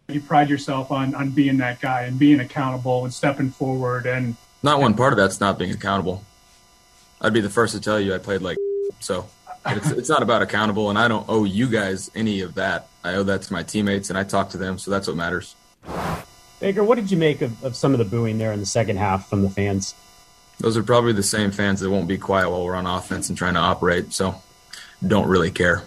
[0.07, 4.35] you pride yourself on on being that guy and being accountable and stepping forward and
[4.63, 6.23] not one part of that's not being accountable.
[7.19, 8.57] I'd be the first to tell you I played like
[8.99, 9.27] so.
[9.65, 12.87] It's, it's not about accountable, and I don't owe you guys any of that.
[13.03, 15.55] I owe that to my teammates, and I talk to them, so that's what matters.
[16.61, 18.97] Baker, what did you make of, of some of the booing there in the second
[18.97, 19.95] half from the fans?
[20.59, 23.37] Those are probably the same fans that won't be quiet while we're on offense and
[23.37, 24.35] trying to operate, so
[25.05, 25.81] don't really care.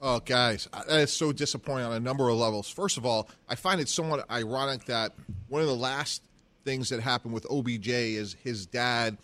[0.00, 2.70] Oh, guys, that is so disappointing on a number of levels.
[2.70, 5.12] First of all, I find it somewhat ironic that
[5.48, 6.22] one of the last
[6.64, 9.18] things that happened with OBJ is his dad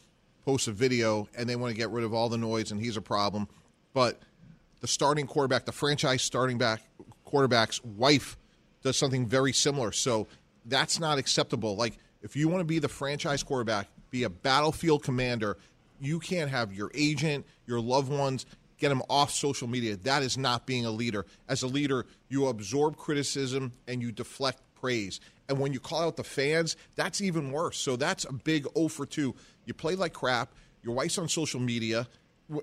[0.44, 2.98] posts a video and they want to get rid of all the noise and he's
[2.98, 3.48] a problem.
[3.94, 4.20] But
[4.80, 6.82] the starting quarterback, the franchise starting back
[7.24, 8.36] quarterback's wife
[8.82, 9.92] does something very similar.
[9.92, 10.26] So
[10.66, 11.76] that's not acceptable.
[11.76, 15.56] Like if you want to be the franchise quarterback, be a battlefield commander,
[16.00, 18.46] you can't have your agent, your loved ones
[18.78, 19.96] get them off social media.
[19.96, 21.26] That is not being a leader.
[21.48, 25.20] As a leader, you absorb criticism and you deflect praise.
[25.48, 27.76] And when you call out the fans, that's even worse.
[27.76, 29.34] So that's a big 0 for 2.
[29.66, 30.54] You play like crap.
[30.82, 32.08] Your wife's on social media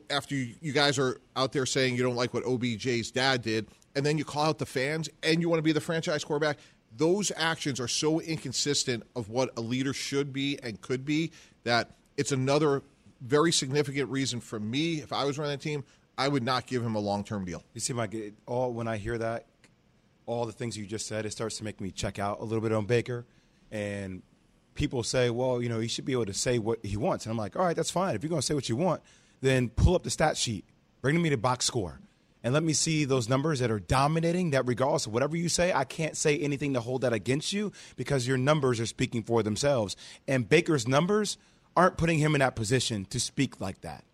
[0.10, 4.06] after you guys are out there saying you don't like what OBJ's dad did, and
[4.06, 6.60] then you call out the fans and you want to be the franchise quarterback.
[6.96, 11.32] Those actions are so inconsistent of what a leader should be and could be
[11.64, 12.84] that it's another
[13.22, 15.02] very significant reason for me.
[15.02, 15.84] If I was running a team,
[16.16, 17.64] I would not give him a long term deal.
[17.74, 19.48] You see, Mike, it, all when I hear that,
[20.28, 22.62] all the things you just said, it starts to make me check out a little
[22.62, 23.26] bit on Baker.
[23.72, 24.22] And
[24.76, 27.26] people say, well, you know, he should be able to say what he wants.
[27.26, 28.14] And I'm like, all right, that's fine.
[28.14, 29.02] If you're going to say what you want,
[29.42, 30.66] then pull up the stat sheet,
[31.02, 32.00] bring me the box score,
[32.48, 34.52] and let me see those numbers that are dominating.
[34.52, 37.74] That regardless of whatever you say, I can't say anything to hold that against you
[37.98, 39.98] because your numbers are speaking for themselves.
[40.30, 41.38] And Baker's numbers
[41.76, 44.06] aren't putting him in that position to speak like that.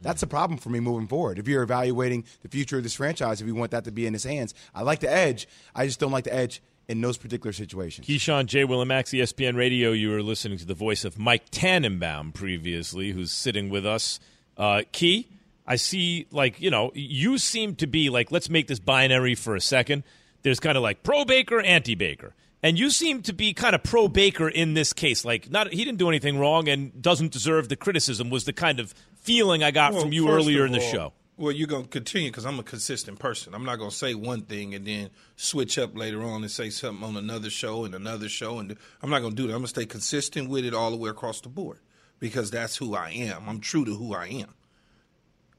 [0.00, 1.38] That's a problem for me moving forward.
[1.38, 4.14] If you're evaluating the future of this franchise, if you want that to be in
[4.14, 5.46] his hands, I like the edge.
[5.74, 8.06] I just don't like the edge in those particular situations.
[8.06, 8.64] Keyshawn J.
[8.64, 9.92] Will and ESPN Radio.
[9.92, 14.20] You were listening to the voice of Mike Tannenbaum previously, who's sitting with us.
[14.56, 15.28] Uh, Key,
[15.66, 19.56] I see, like, you know, you seem to be like, let's make this binary for
[19.56, 20.04] a second.
[20.42, 22.34] There's kind of like pro Baker, anti Baker.
[22.62, 25.24] And you seem to be kind of pro Baker in this case.
[25.24, 28.30] Like, not he didn't do anything wrong and doesn't deserve the criticism.
[28.30, 31.12] Was the kind of feeling I got Well, from you earlier of in the show.
[31.36, 33.54] Well, you're going to continue because I'm a consistent person.
[33.54, 36.70] I'm not going to say one thing and then switch up later on and say
[36.70, 38.60] something on another show and another show.
[38.60, 39.54] And I'm not going to do that.
[39.54, 41.80] I'm going to stay consistent with it all the way across the board
[42.20, 43.48] because that's who I am.
[43.48, 44.54] I'm true to who I am.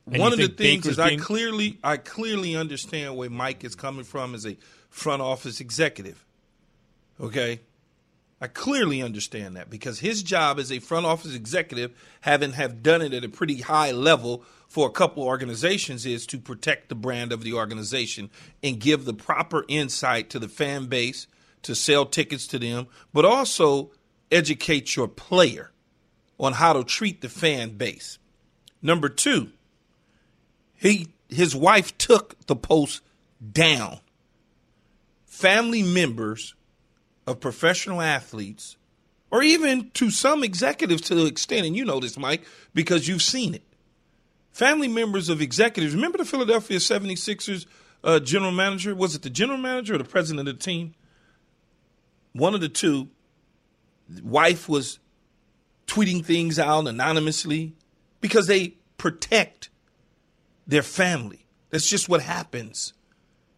[0.08, 3.76] And one of the things Baker's is I clearly I clearly understand where Mike is
[3.76, 4.58] coming from as a
[4.90, 6.24] front office executive.
[7.20, 7.62] Okay?
[8.42, 11.92] I clearly understand that because his job as a front office executive,
[12.22, 16.38] having have done it at a pretty high level for a couple organizations, is to
[16.38, 18.30] protect the brand of the organization
[18.62, 21.28] and give the proper insight to the fan base
[21.62, 23.92] to sell tickets to them, but also
[24.32, 25.72] educate your player
[26.40, 28.20] on how to treat the fan base.
[28.82, 29.52] Number two,
[30.76, 33.02] he his wife took the post
[33.52, 34.00] down.
[35.26, 36.56] Family members
[37.28, 38.78] of professional athletes,
[39.32, 43.22] or even to some executives to the extent, and you know this, Mike, because you've
[43.22, 43.64] seen it.
[44.52, 45.94] Family members of executives.
[45.94, 47.66] Remember the Philadelphia 76ers
[48.04, 48.96] uh, general manager?
[48.96, 50.94] Was it the general manager or the president of the team?
[52.34, 53.10] One of the two.
[54.24, 55.00] Wife was
[55.88, 57.74] tweeting things out anonymously
[58.22, 59.70] because they protect
[60.68, 61.46] their family.
[61.70, 62.94] That's just what happens.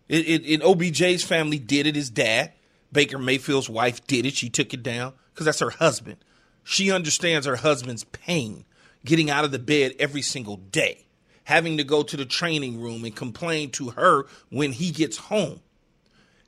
[0.09, 1.95] It, it, it, OBJ's family did it.
[1.95, 2.53] His dad,
[2.91, 4.33] Baker Mayfield's wife, did it.
[4.33, 6.17] She took it down because that's her husband.
[6.63, 8.65] She understands her husband's pain
[9.05, 11.05] getting out of the bed every single day,
[11.45, 15.61] having to go to the training room and complain to her when he gets home.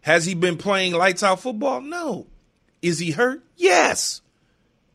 [0.01, 1.81] Has he been playing lights out football?
[1.81, 2.27] No.
[2.81, 3.43] Is he hurt?
[3.55, 4.21] Yes.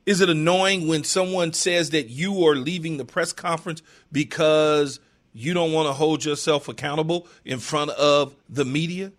[0.07, 5.01] Is it annoying when someone says that you are leaving the press conference because
[5.35, 9.13] you don't want to hold yourself accountable in front of the media?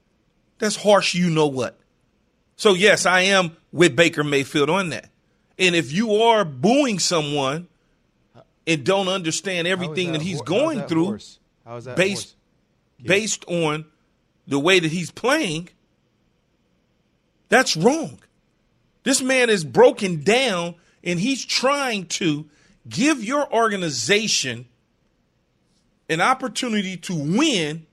[0.57, 1.77] That's harsh, you know what.
[2.55, 5.09] So, yes, I am with Baker Mayfield on that.
[5.59, 7.67] And if you are booing someone
[8.65, 11.39] and don't understand everything that, that he's going that through horse?
[11.65, 12.35] How is that based,
[13.01, 13.85] based on
[14.47, 15.69] the way that he's playing,
[17.49, 18.19] that's wrong.
[19.03, 22.49] This man is broken down and he's trying to
[22.87, 24.67] give your organization
[26.09, 27.85] an opportunity to win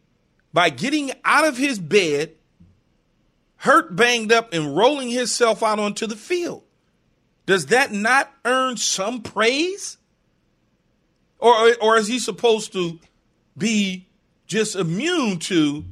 [0.52, 2.32] by getting out of his bed,
[3.56, 6.62] hurt, banged up, and rolling himself out onto the field.
[7.46, 9.96] Does that not earn some praise?
[11.38, 13.00] Or, or is he supposed to
[13.56, 14.06] be
[14.46, 15.84] just immune to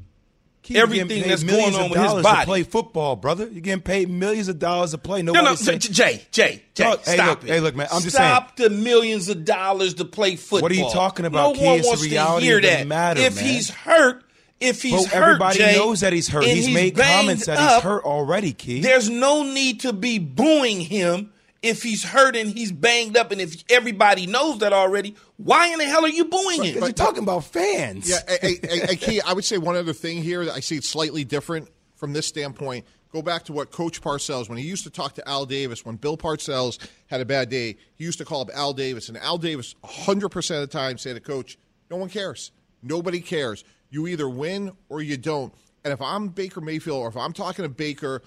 [0.66, 2.40] You're everything that's going on with his body.
[2.40, 3.44] To play football, brother.
[3.50, 5.22] You're getting paid millions of dollars to play.
[5.22, 7.52] No, Nobody's no, saying- Jay, Jay, Jay, Look, hey, stop look, it.
[7.54, 10.62] hey, look, man, I'm just stop the millions of dollars to play football.
[10.62, 11.66] What are you talking about, No Key?
[11.66, 12.86] one It's the wants reality to hear that.
[12.86, 13.44] matter, if man.
[13.44, 14.22] he's hurt,
[14.60, 16.44] if he's But hurt, everybody Jay, knows that he's hurt.
[16.44, 18.80] and He's made comments that up, he's hurt already, Key.
[18.82, 23.64] There's no need to be booing him if he's hurting, he's banged up, and if
[23.68, 25.14] everybody knows that already.
[25.36, 26.74] Why in the hell are you booing him?
[26.74, 28.08] Because you're talking about fans.
[28.08, 30.76] Yeah, hey, hey, hey, Key, I would say one other thing here that I see
[30.76, 32.86] it slightly different from this standpoint.
[33.12, 35.96] Go back to what Coach Parcells, when he used to talk to Al Davis, when
[35.96, 39.36] Bill Parcells had a bad day, he used to call up Al Davis, and Al
[39.36, 41.58] Davis, 100% of the time, say to Coach,
[41.90, 42.52] no one cares.
[42.82, 43.64] Nobody cares.
[43.90, 45.52] You either win or you don't.
[45.84, 48.22] And if I'm Baker Mayfield or if I'm talking to Baker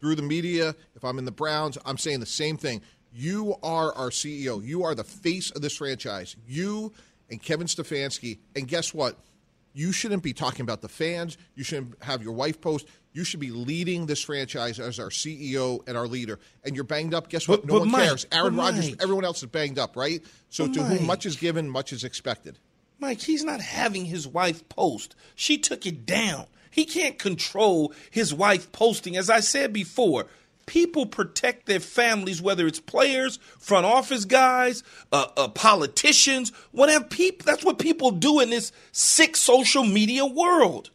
[0.00, 2.80] through the media, if I'm in the Browns, I'm saying the same thing.
[3.12, 4.64] You are our CEO.
[4.64, 6.36] You are the face of this franchise.
[6.46, 6.92] You
[7.30, 8.38] and Kevin Stefanski.
[8.54, 9.16] And guess what?
[9.74, 11.36] You shouldn't be talking about the fans.
[11.54, 12.86] You shouldn't have your wife post.
[13.12, 16.38] You should be leading this franchise as our CEO and our leader.
[16.64, 17.28] And you're banged up.
[17.28, 17.62] Guess what?
[17.62, 18.26] But- no but one Mike, cares.
[18.32, 19.02] Aaron Rodgers, Mike.
[19.02, 20.22] everyone else is banged up, right?
[20.50, 20.98] So But to Mike.
[20.98, 22.58] whom much is given, much is expected.
[23.00, 25.14] Mike, he's not having his wife post.
[25.34, 26.46] She took it down.
[26.78, 29.16] He can't control his wife posting.
[29.16, 30.26] As I said before,
[30.64, 37.04] people protect their families, whether it's players, front office guys, uh, uh, politicians, whatever.
[37.04, 40.90] People, that's what people do in this sick social media world.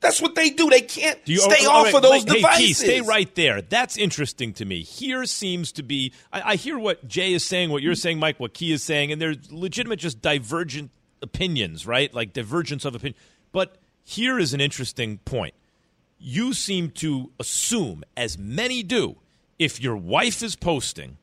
[0.00, 0.70] That's what they do.
[0.70, 2.78] They can't Do you, stay off of those hey, devices.
[2.78, 3.60] Stay right there.
[3.60, 4.84] That's interesting to me.
[4.84, 6.14] Here seems to be.
[6.32, 9.12] I, I hear what Jay is saying, what you're saying, Mike, what Key is saying,
[9.12, 12.14] and there's legitimate, just divergent opinions, right?
[12.14, 13.18] Like divergence of opinion.
[13.52, 13.76] But
[14.08, 15.52] here is an interesting point.
[16.16, 19.16] You seem to assume, as many do,
[19.58, 21.18] if your wife is posting,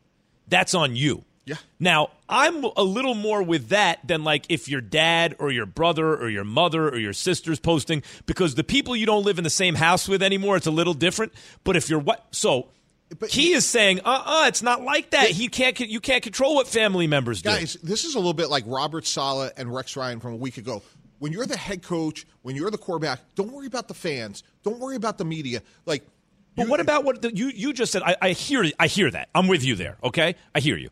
[0.49, 1.23] that's on you.
[1.45, 1.55] Yeah.
[1.79, 6.13] Now, I'm a little more with that than like if your dad or your brother
[6.13, 9.49] or your mother or your sister's posting because the people you don't live in the
[9.49, 11.31] same house with anymore, it's a little different.
[11.63, 12.67] But if you're what so
[13.29, 15.29] he is saying, uh-uh, it's not like that.
[15.29, 17.49] He can't you can't control what family members do.
[17.49, 20.57] Guys, this is a little bit like Robert Saleh and Rex Ryan from a week
[20.57, 20.81] ago.
[21.23, 24.43] When you're the head coach, when you're the quarterback, don't worry about the fans.
[24.61, 25.61] Don't worry about the media.
[25.85, 26.03] Like,
[26.57, 28.01] But what about what the, you you just said?
[28.03, 29.29] I, I hear I hear that.
[29.33, 29.95] I'm with you there.
[30.03, 30.89] Okay, I hear you.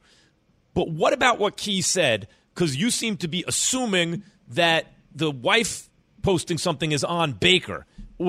[0.74, 2.30] But what about what Key said?
[2.56, 5.90] Because you seem to be assuming that the wife
[6.22, 7.86] posting something is on Baker.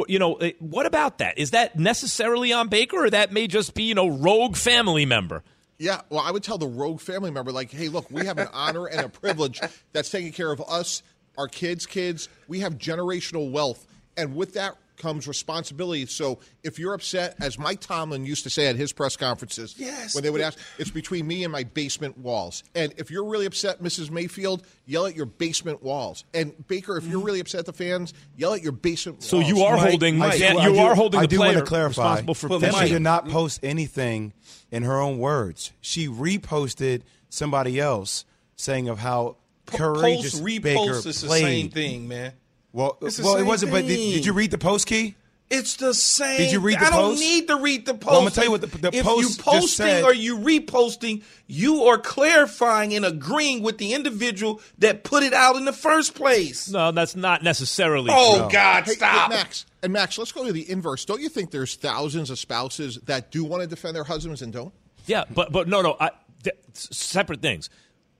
[0.08, 1.38] You know, eh, what about that?
[1.38, 5.44] Is that necessarily on Baker, or that may just be you know rogue family member?
[5.78, 8.46] Yeah, well, I would tell the rogue family member, like, hey, look, we have an
[8.52, 9.60] honor and a privilege
[9.92, 11.02] that's taking care of us,
[11.36, 12.28] our kids' kids.
[12.48, 13.86] We have generational wealth.
[14.16, 16.06] And with that comes responsibility.
[16.06, 20.14] So if you're upset, as Mike Tomlin used to say at his press conferences, Yes,
[20.14, 22.62] when they would ask, it's between me and my basement walls.
[22.74, 24.10] And if you're really upset, Mrs.
[24.10, 26.24] Mayfield, yell at your basement walls.
[26.32, 27.26] And Baker, if you're mm-hmm.
[27.26, 29.28] really upset at the fans, yell at your basement walls.
[29.28, 29.48] So walls.
[29.48, 31.56] you are Mike, holding I fan- I you do- are holding I the do want
[31.56, 32.86] to clarify responsible for that family.
[32.86, 34.32] she did not post anything
[34.70, 35.72] in her own words.
[35.80, 38.24] She reposted somebody else
[38.56, 41.42] saying of how courageous post Baker repost is the played.
[41.42, 42.32] same thing, man.
[42.72, 43.72] Well, well, it wasn't.
[43.72, 45.14] But did, did you read the post key?
[45.50, 46.38] It's the same.
[46.38, 46.94] Did you read the post?
[46.94, 48.06] I don't need to read the post.
[48.06, 50.14] Well, I'm gonna tell you what the- the if post you just posting said- or
[50.14, 55.66] you reposting, you are clarifying and agreeing with the individual that put it out in
[55.66, 56.70] the first place.
[56.70, 58.08] No, that's not necessarily.
[58.10, 58.48] Oh true.
[58.50, 59.30] God, Hey, stop!
[59.30, 59.66] hey, Max.
[59.82, 61.04] And Max, let's go to the inverse.
[61.04, 64.54] Don't you think there's thousands of spouses that do want to defend their husbands and
[64.54, 64.72] don't?
[65.06, 67.68] Yeah, but but no, no, I, th- separate things.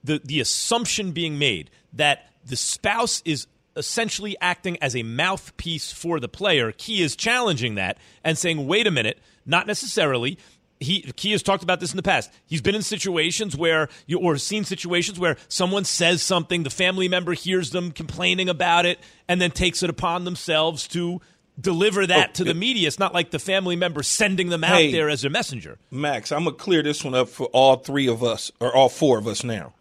[0.03, 6.19] The the assumption being made that the spouse is essentially acting as a mouthpiece for
[6.19, 6.71] the player.
[6.71, 10.37] Key is challenging that and saying, "Wait a minute, not necessarily."
[10.79, 12.29] He Key has talked about this in the past.
[12.45, 17.07] He's been in situations where you or seen situations where someone says something, the family
[17.07, 21.21] member hears them complaining about it, and then takes it upon themselves to
[21.59, 22.87] deliver that Oh, to the media.
[22.87, 24.91] It's not like the family member sending them out Hey.
[24.91, 25.77] there as a messenger.
[25.89, 29.17] Max, I'm gonna clear this one up for all three of us or all four
[29.17, 29.73] of us now.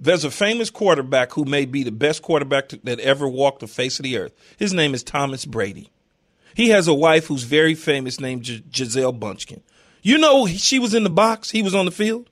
[0.00, 3.66] There's a famous quarterback who may be the best quarterback to- that ever walked the
[3.66, 4.32] face of the earth.
[4.56, 5.90] His name is Thomas Brady.
[6.54, 9.60] He has a wife who's very famous named G- Gisele Bunchkin.
[10.02, 12.30] You know she was in the box, he was on the field,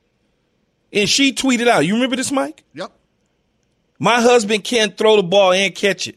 [0.92, 1.80] and she tweeted out.
[1.84, 2.62] You remember this, Mike?
[2.74, 2.92] Yep.
[3.98, 6.16] My husband can't throw the ball and catch it.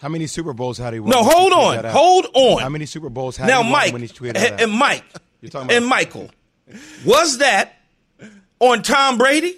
[0.00, 1.10] How many Super Bowls had he won?
[1.10, 2.60] No, hold on, hold on.
[2.62, 4.60] How many Super Bowls had now, he won Mike when he tweeted and, that out?
[4.62, 5.04] and Mike
[5.40, 6.30] You're talking about- and Michael,
[7.04, 7.74] was that
[8.60, 9.56] on Tom Brady?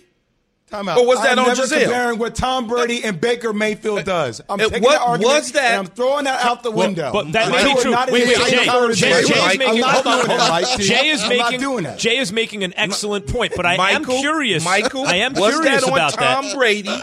[0.70, 0.98] Time out.
[0.98, 1.80] Or was that I'm on never Gisele?
[1.84, 4.42] comparing what Tom Brady and Baker Mayfield does.
[4.50, 6.88] I'm Uh, taking what that argument was that- and I'm throwing that out the Well,
[6.88, 7.10] window.
[7.12, 7.92] but that may be true.
[8.10, 8.64] Wait, wait, the Jay.
[8.94, 11.42] Jay, Jay is making, I'm not hold on, doing hold that, Jay is I'm making
[11.42, 11.98] not doing that.
[11.98, 14.64] Jay is making an excellent point, but I Michael, am curious.
[14.64, 16.56] Michael, I am was curious that on about Tom that.
[16.56, 17.00] Brady,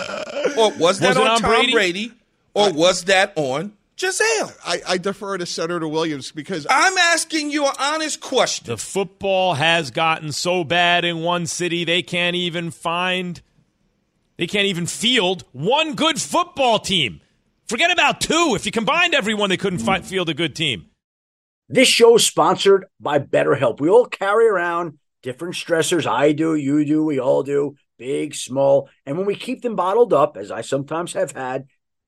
[0.57, 1.71] or was that it on, on Tom Brady?
[1.73, 2.11] Brady?
[2.53, 4.51] or was that on Gisele.
[4.65, 8.65] I, I defer to Senator Williams because I'm asking you an honest question.
[8.67, 13.41] The football has gotten so bad in one city they can't even find,
[14.37, 17.21] they can't even field one good football team.
[17.67, 18.53] Forget about two.
[18.55, 20.87] If you combined everyone, they couldn't fi- field a good team.
[21.67, 23.79] This show is sponsored by BetterHelp.
[23.79, 26.05] We all carry around different stressors.
[26.05, 28.89] I do, you do, we all do, big, small.
[29.05, 31.65] And when we keep them bottled up, as I sometimes have had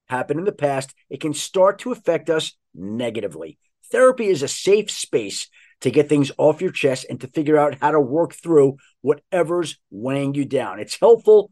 [0.08, 3.58] happen in the past, it can start to affect us negatively.
[3.92, 5.50] Therapy is a safe space
[5.82, 9.80] to get things off your chest and to figure out how to work through whatever's
[9.90, 10.80] weighing you down.
[10.80, 11.52] It's helpful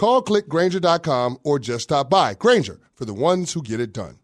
[0.00, 2.32] Call clickgrainger.com or just stop by.
[2.32, 4.18] Grainger for the ones who get it done.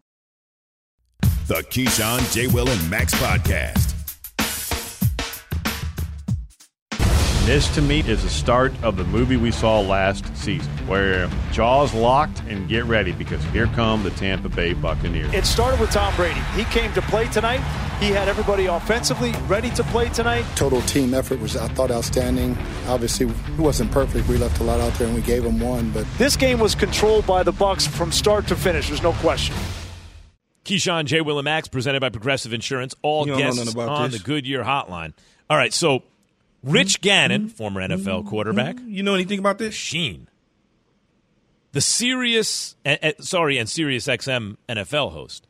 [1.49, 2.47] The Keyshawn, J.
[2.47, 3.96] Will, and Max podcast.
[7.47, 11.95] This to me is the start of the movie we saw last season, where jaws
[11.95, 15.33] locked and get ready because here come the Tampa Bay Buccaneers.
[15.33, 16.41] It started with Tom Brady.
[16.57, 17.61] He came to play tonight.
[18.01, 20.45] He had everybody offensively ready to play tonight.
[20.57, 22.59] Total team effort was, I thought, outstanding.
[22.89, 24.27] Obviously, it wasn't perfect.
[24.29, 26.75] We left a lot out there and we gave them one, but This game was
[26.75, 28.89] controlled by the Bucks from start to finish.
[28.89, 29.55] There's no question.
[30.65, 31.21] Keyshawn, J.
[31.21, 32.93] Will, and Max, presented by Progressive Insurance.
[33.03, 34.21] All You guests about on this.
[34.21, 35.13] the Goodyear Hotline.
[35.49, 36.03] All right, so
[36.67, 38.77] Rich Gannon, former NFL quarterback.
[38.85, 39.73] You know anything about this?
[39.73, 40.29] Sheen.
[41.71, 45.47] The Sirius, uh, uh, sorry, and Sirius XM NFL host,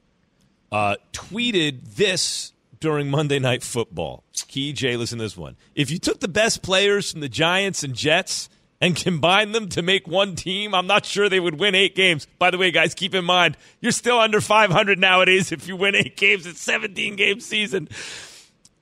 [0.70, 4.24] uh, tweeted this during Monday Night Football.
[4.46, 5.56] Key J, listen to this one.
[5.74, 9.80] If you took the best players from the Giants and Jets and combined them to
[9.80, 12.26] make one team, I'm not sure they would win eight games.
[12.38, 15.94] By the way, guys, keep in mind, you're still under 500 nowadays if you win
[15.94, 16.46] eight games.
[16.46, 17.88] It's 17 game season.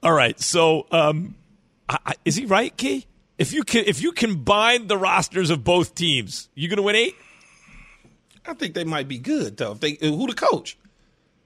[0.03, 1.37] All right, so um,
[1.89, 3.07] I, I, is he right, Key?
[3.37, 6.97] If you can, if you combine the rosters of both teams, you going to win
[6.97, 7.15] eight?
[8.47, 9.73] I think they might be good though.
[9.73, 10.77] If they who the coach?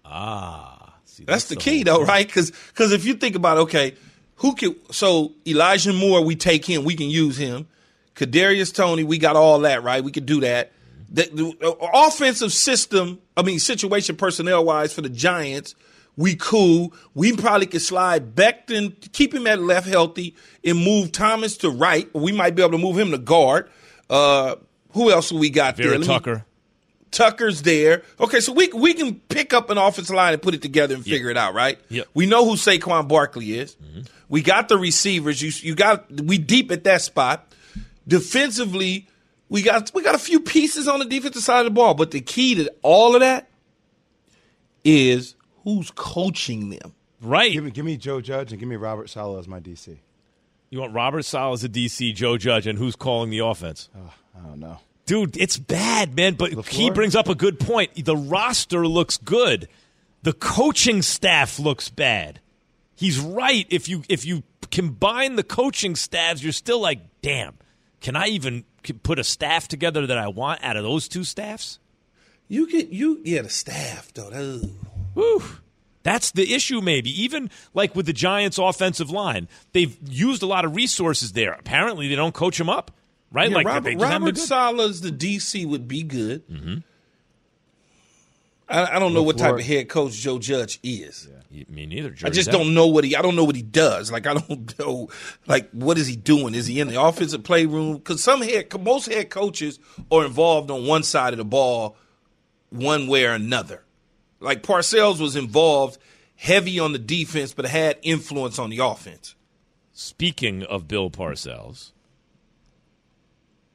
[0.04, 2.26] Ah, see, That's, the key though, right?
[2.26, 3.94] Because because if you think about okay,
[4.36, 7.68] who can so Elijah Moore, we take him, we can use him.
[8.14, 10.02] Kadarius Toney, we got all that right.
[10.02, 10.72] We could do that.
[11.08, 15.74] The, the uh, offensive system, I mean situation personnel wise for the Giants,
[16.18, 16.92] we cool.
[17.14, 22.12] We probably could slide Becton, keep him at left healthy, and move Thomas to right.
[22.14, 23.70] We might be able to move him to guard.
[24.10, 24.56] Uh,
[24.92, 25.98] who else we got Vera there?
[25.98, 26.44] Let me- Tucker.
[27.10, 28.02] Tucker's there.
[28.20, 31.02] Okay, so we we can pick up an offensive line and put it together and
[31.02, 31.78] figure it out, right?
[31.88, 32.06] Yep.
[32.12, 33.76] We know who Saquon Barkley is.
[34.28, 35.40] We got the receivers.
[35.40, 37.50] You you got we deep at that spot.
[38.06, 39.06] Defensively,
[39.48, 42.10] we got we got a few pieces on the defensive side of the ball, but
[42.10, 43.48] the key to all of that
[44.84, 45.34] is
[45.68, 46.94] who's coaching them.
[47.20, 47.52] Right.
[47.52, 49.98] Give me, give me Joe Judge and give me Robert Saleh as my DC.
[50.70, 53.90] You want Robert Saleh as a DC, Joe Judge, and who's calling the offense?
[53.94, 54.78] Ah, I don't know.
[55.04, 56.34] Dude, it's bad, man.
[56.34, 58.04] But he brings up a good point.
[58.04, 59.68] The roster looks good.
[60.22, 62.40] The coaching staff looks bad.
[62.94, 63.66] He's right.
[63.70, 67.58] If you if you combine the coaching staffs, you're still like, damn.
[68.00, 68.64] Can I even
[69.02, 71.78] put a staff together that I want out of those two staffs?
[72.48, 74.28] You get you yeah the staff though.
[74.28, 74.70] Ugh.
[75.18, 75.42] Whew.
[76.04, 77.10] That's the issue, maybe.
[77.22, 81.52] Even like with the Giants' offensive line, they've used a lot of resources there.
[81.54, 82.92] Apparently, they don't coach them up,
[83.32, 83.50] right?
[83.50, 84.46] Yeah, like Robert, they just haven't been Robert.
[84.46, 86.48] Saleh's the DC would be good.
[86.48, 86.76] Mm-hmm.
[88.68, 91.28] I, I don't know what type of head coach Joe Judge is.
[91.50, 92.14] Me neither.
[92.22, 92.52] I just out.
[92.52, 93.16] don't know what he.
[93.16, 94.12] I don't know what he does.
[94.12, 95.08] Like I don't know.
[95.46, 96.54] Like what is he doing?
[96.54, 97.96] Is he in the offensive playroom?
[97.96, 99.80] Because some head, most head coaches
[100.12, 101.96] are involved on one side of the ball,
[102.70, 103.82] one way or another.
[104.40, 105.98] Like Parcells was involved
[106.36, 109.34] heavy on the defense, but had influence on the offense.
[109.92, 111.90] Speaking of Bill Parcells,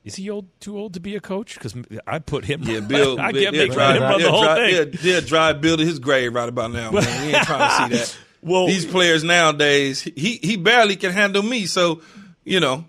[0.04, 0.48] is he old?
[0.60, 1.56] Too old to be a coach?
[1.56, 1.74] Because
[2.08, 2.64] I put him.
[2.64, 3.20] Yeah, Bill.
[3.20, 4.92] I they'll make drive- him run the whole drive- thing.
[4.92, 6.92] They'll, they'll drive Bill to his grave right about now.
[6.92, 7.28] Man.
[7.28, 8.18] We ain't trying to see that.
[8.46, 11.66] Well, these players nowadays, he he barely can handle me.
[11.66, 12.02] So,
[12.44, 12.84] you know,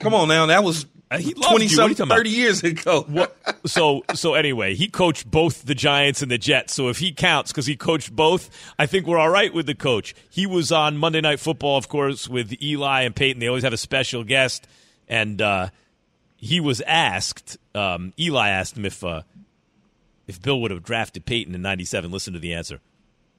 [0.00, 1.52] come on now, that was he loved twenty you.
[1.52, 2.16] What are you something, talking about?
[2.16, 3.28] thirty years ago.
[3.66, 6.74] so so anyway, he coached both the Giants and the Jets.
[6.74, 9.74] So if he counts because he coached both, I think we're all right with the
[9.74, 10.14] coach.
[10.30, 13.40] He was on Monday Night Football, of course, with Eli and Peyton.
[13.40, 14.66] They always have a special guest,
[15.08, 15.68] and uh,
[16.36, 17.58] he was asked.
[17.74, 19.22] Um, Eli asked him if uh,
[20.26, 22.10] if Bill would have drafted Peyton in '97.
[22.10, 22.80] Listen to the answer.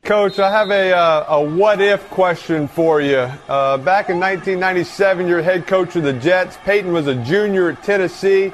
[0.05, 3.17] Coach, I have a, uh, a what if question for you.
[3.17, 6.59] Uh, back in 1997, you're head coach of the Jets.
[6.63, 8.53] Peyton was a junior at Tennessee.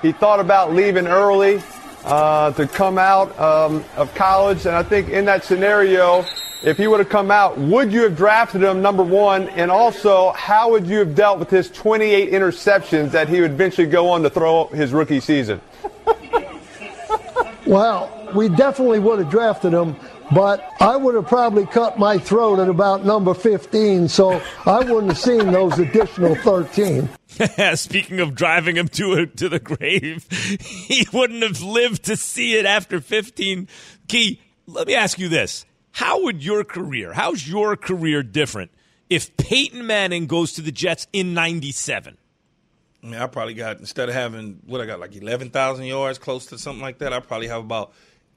[0.00, 1.60] He thought about leaving early
[2.04, 4.64] uh, to come out um, of college.
[4.64, 6.24] And I think in that scenario,
[6.62, 9.48] if he would have come out, would you have drafted him, number one?
[9.48, 13.88] And also, how would you have dealt with his 28 interceptions that he would eventually
[13.88, 15.60] go on to throw his rookie season?
[17.66, 19.94] Well, we definitely would have drafted him,
[20.34, 25.08] but I would have probably cut my throat at about number 15, so I wouldn't
[25.08, 27.08] have seen those additional 13.
[27.74, 30.26] Speaking of driving him to a, to the grave,
[30.60, 33.68] he wouldn't have lived to see it after 15.
[34.08, 37.12] Key, let me ask you this: How would your career?
[37.12, 38.70] How's your career different
[39.10, 42.16] if Peyton Manning goes to the Jets in '97?
[43.02, 46.18] I mean, I probably got instead of having what I got like eleven thousand yards,
[46.18, 47.12] close to something like that.
[47.12, 47.92] I probably have about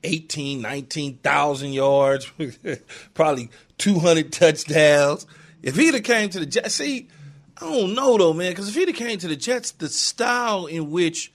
[0.06, 2.32] 18, 19,000 yards,
[3.14, 5.26] probably two hundred touchdowns.
[5.62, 7.08] If he'd have came to the Jets, see,
[7.58, 10.68] I don't know though, man, because if he'd have came to the Jets, the style
[10.68, 11.34] in which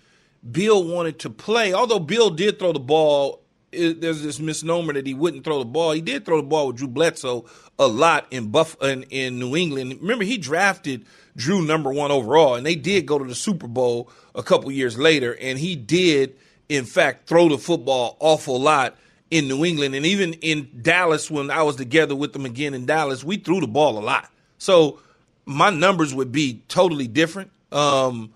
[0.49, 3.43] Bill wanted to play, although Bill did throw the ball,
[3.73, 5.93] it, there's this misnomer that he wouldn't throw the ball.
[5.93, 7.47] He did throw the ball with Drew Bledsoe
[7.79, 9.99] a lot in Buff in, in New England.
[10.01, 11.07] Remember, he drafted
[11.37, 14.99] Drew number one overall, and they did go to the Super Bowl a couple years
[14.99, 16.37] later, and he did,
[16.71, 18.97] in fact, throw the football awful lot
[19.31, 22.87] in New England, and even in Dallas when I was together with them again in
[22.87, 24.31] Dallas, we threw the ball a lot.
[24.57, 25.01] So
[25.45, 27.51] my numbers would be totally different.
[27.73, 28.33] Um,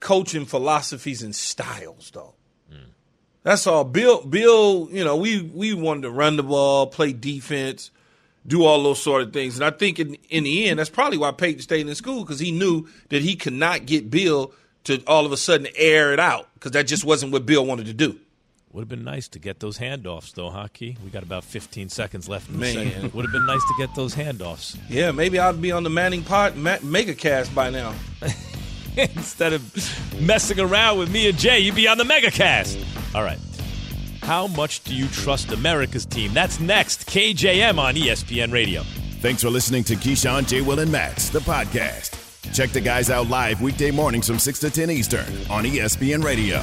[0.00, 2.34] coaching philosophies and styles, though.
[3.44, 3.82] That's all.
[3.82, 7.90] Bill, Bill, you know, we we wanted to run the ball, play defense,
[8.46, 11.18] do all those sort of things, and I think in in the end, that's probably
[11.18, 14.52] why Peyton stayed in school because he knew that he could not get Bill
[14.84, 17.86] to all of a sudden air it out because that just wasn't what Bill wanted
[17.86, 18.18] to do.
[18.72, 20.96] Would have been nice to get those handoffs, though, huh, Key?
[21.04, 22.72] We got about 15 seconds left in the Man.
[22.74, 23.14] segment.
[23.14, 26.22] Would have been nice to get those handoffs Yeah, maybe I'd be on the Manning
[26.22, 27.94] Pod Ma- Megacast by now.
[28.96, 31.60] instead of messing around with me and Jay.
[31.60, 33.14] You'd be on the MegaCast.
[33.14, 33.38] All right.
[34.22, 36.32] How much do you trust America's team?
[36.32, 37.08] That's next.
[37.08, 38.82] KJM on ESPN Radio.
[39.20, 40.62] Thanks for listening to Keyshawn, J.
[40.62, 42.18] Will, and Max, the podcast.
[42.54, 46.62] Check the guys out live weekday mornings from 6 to 10 Eastern on ESPN Radio.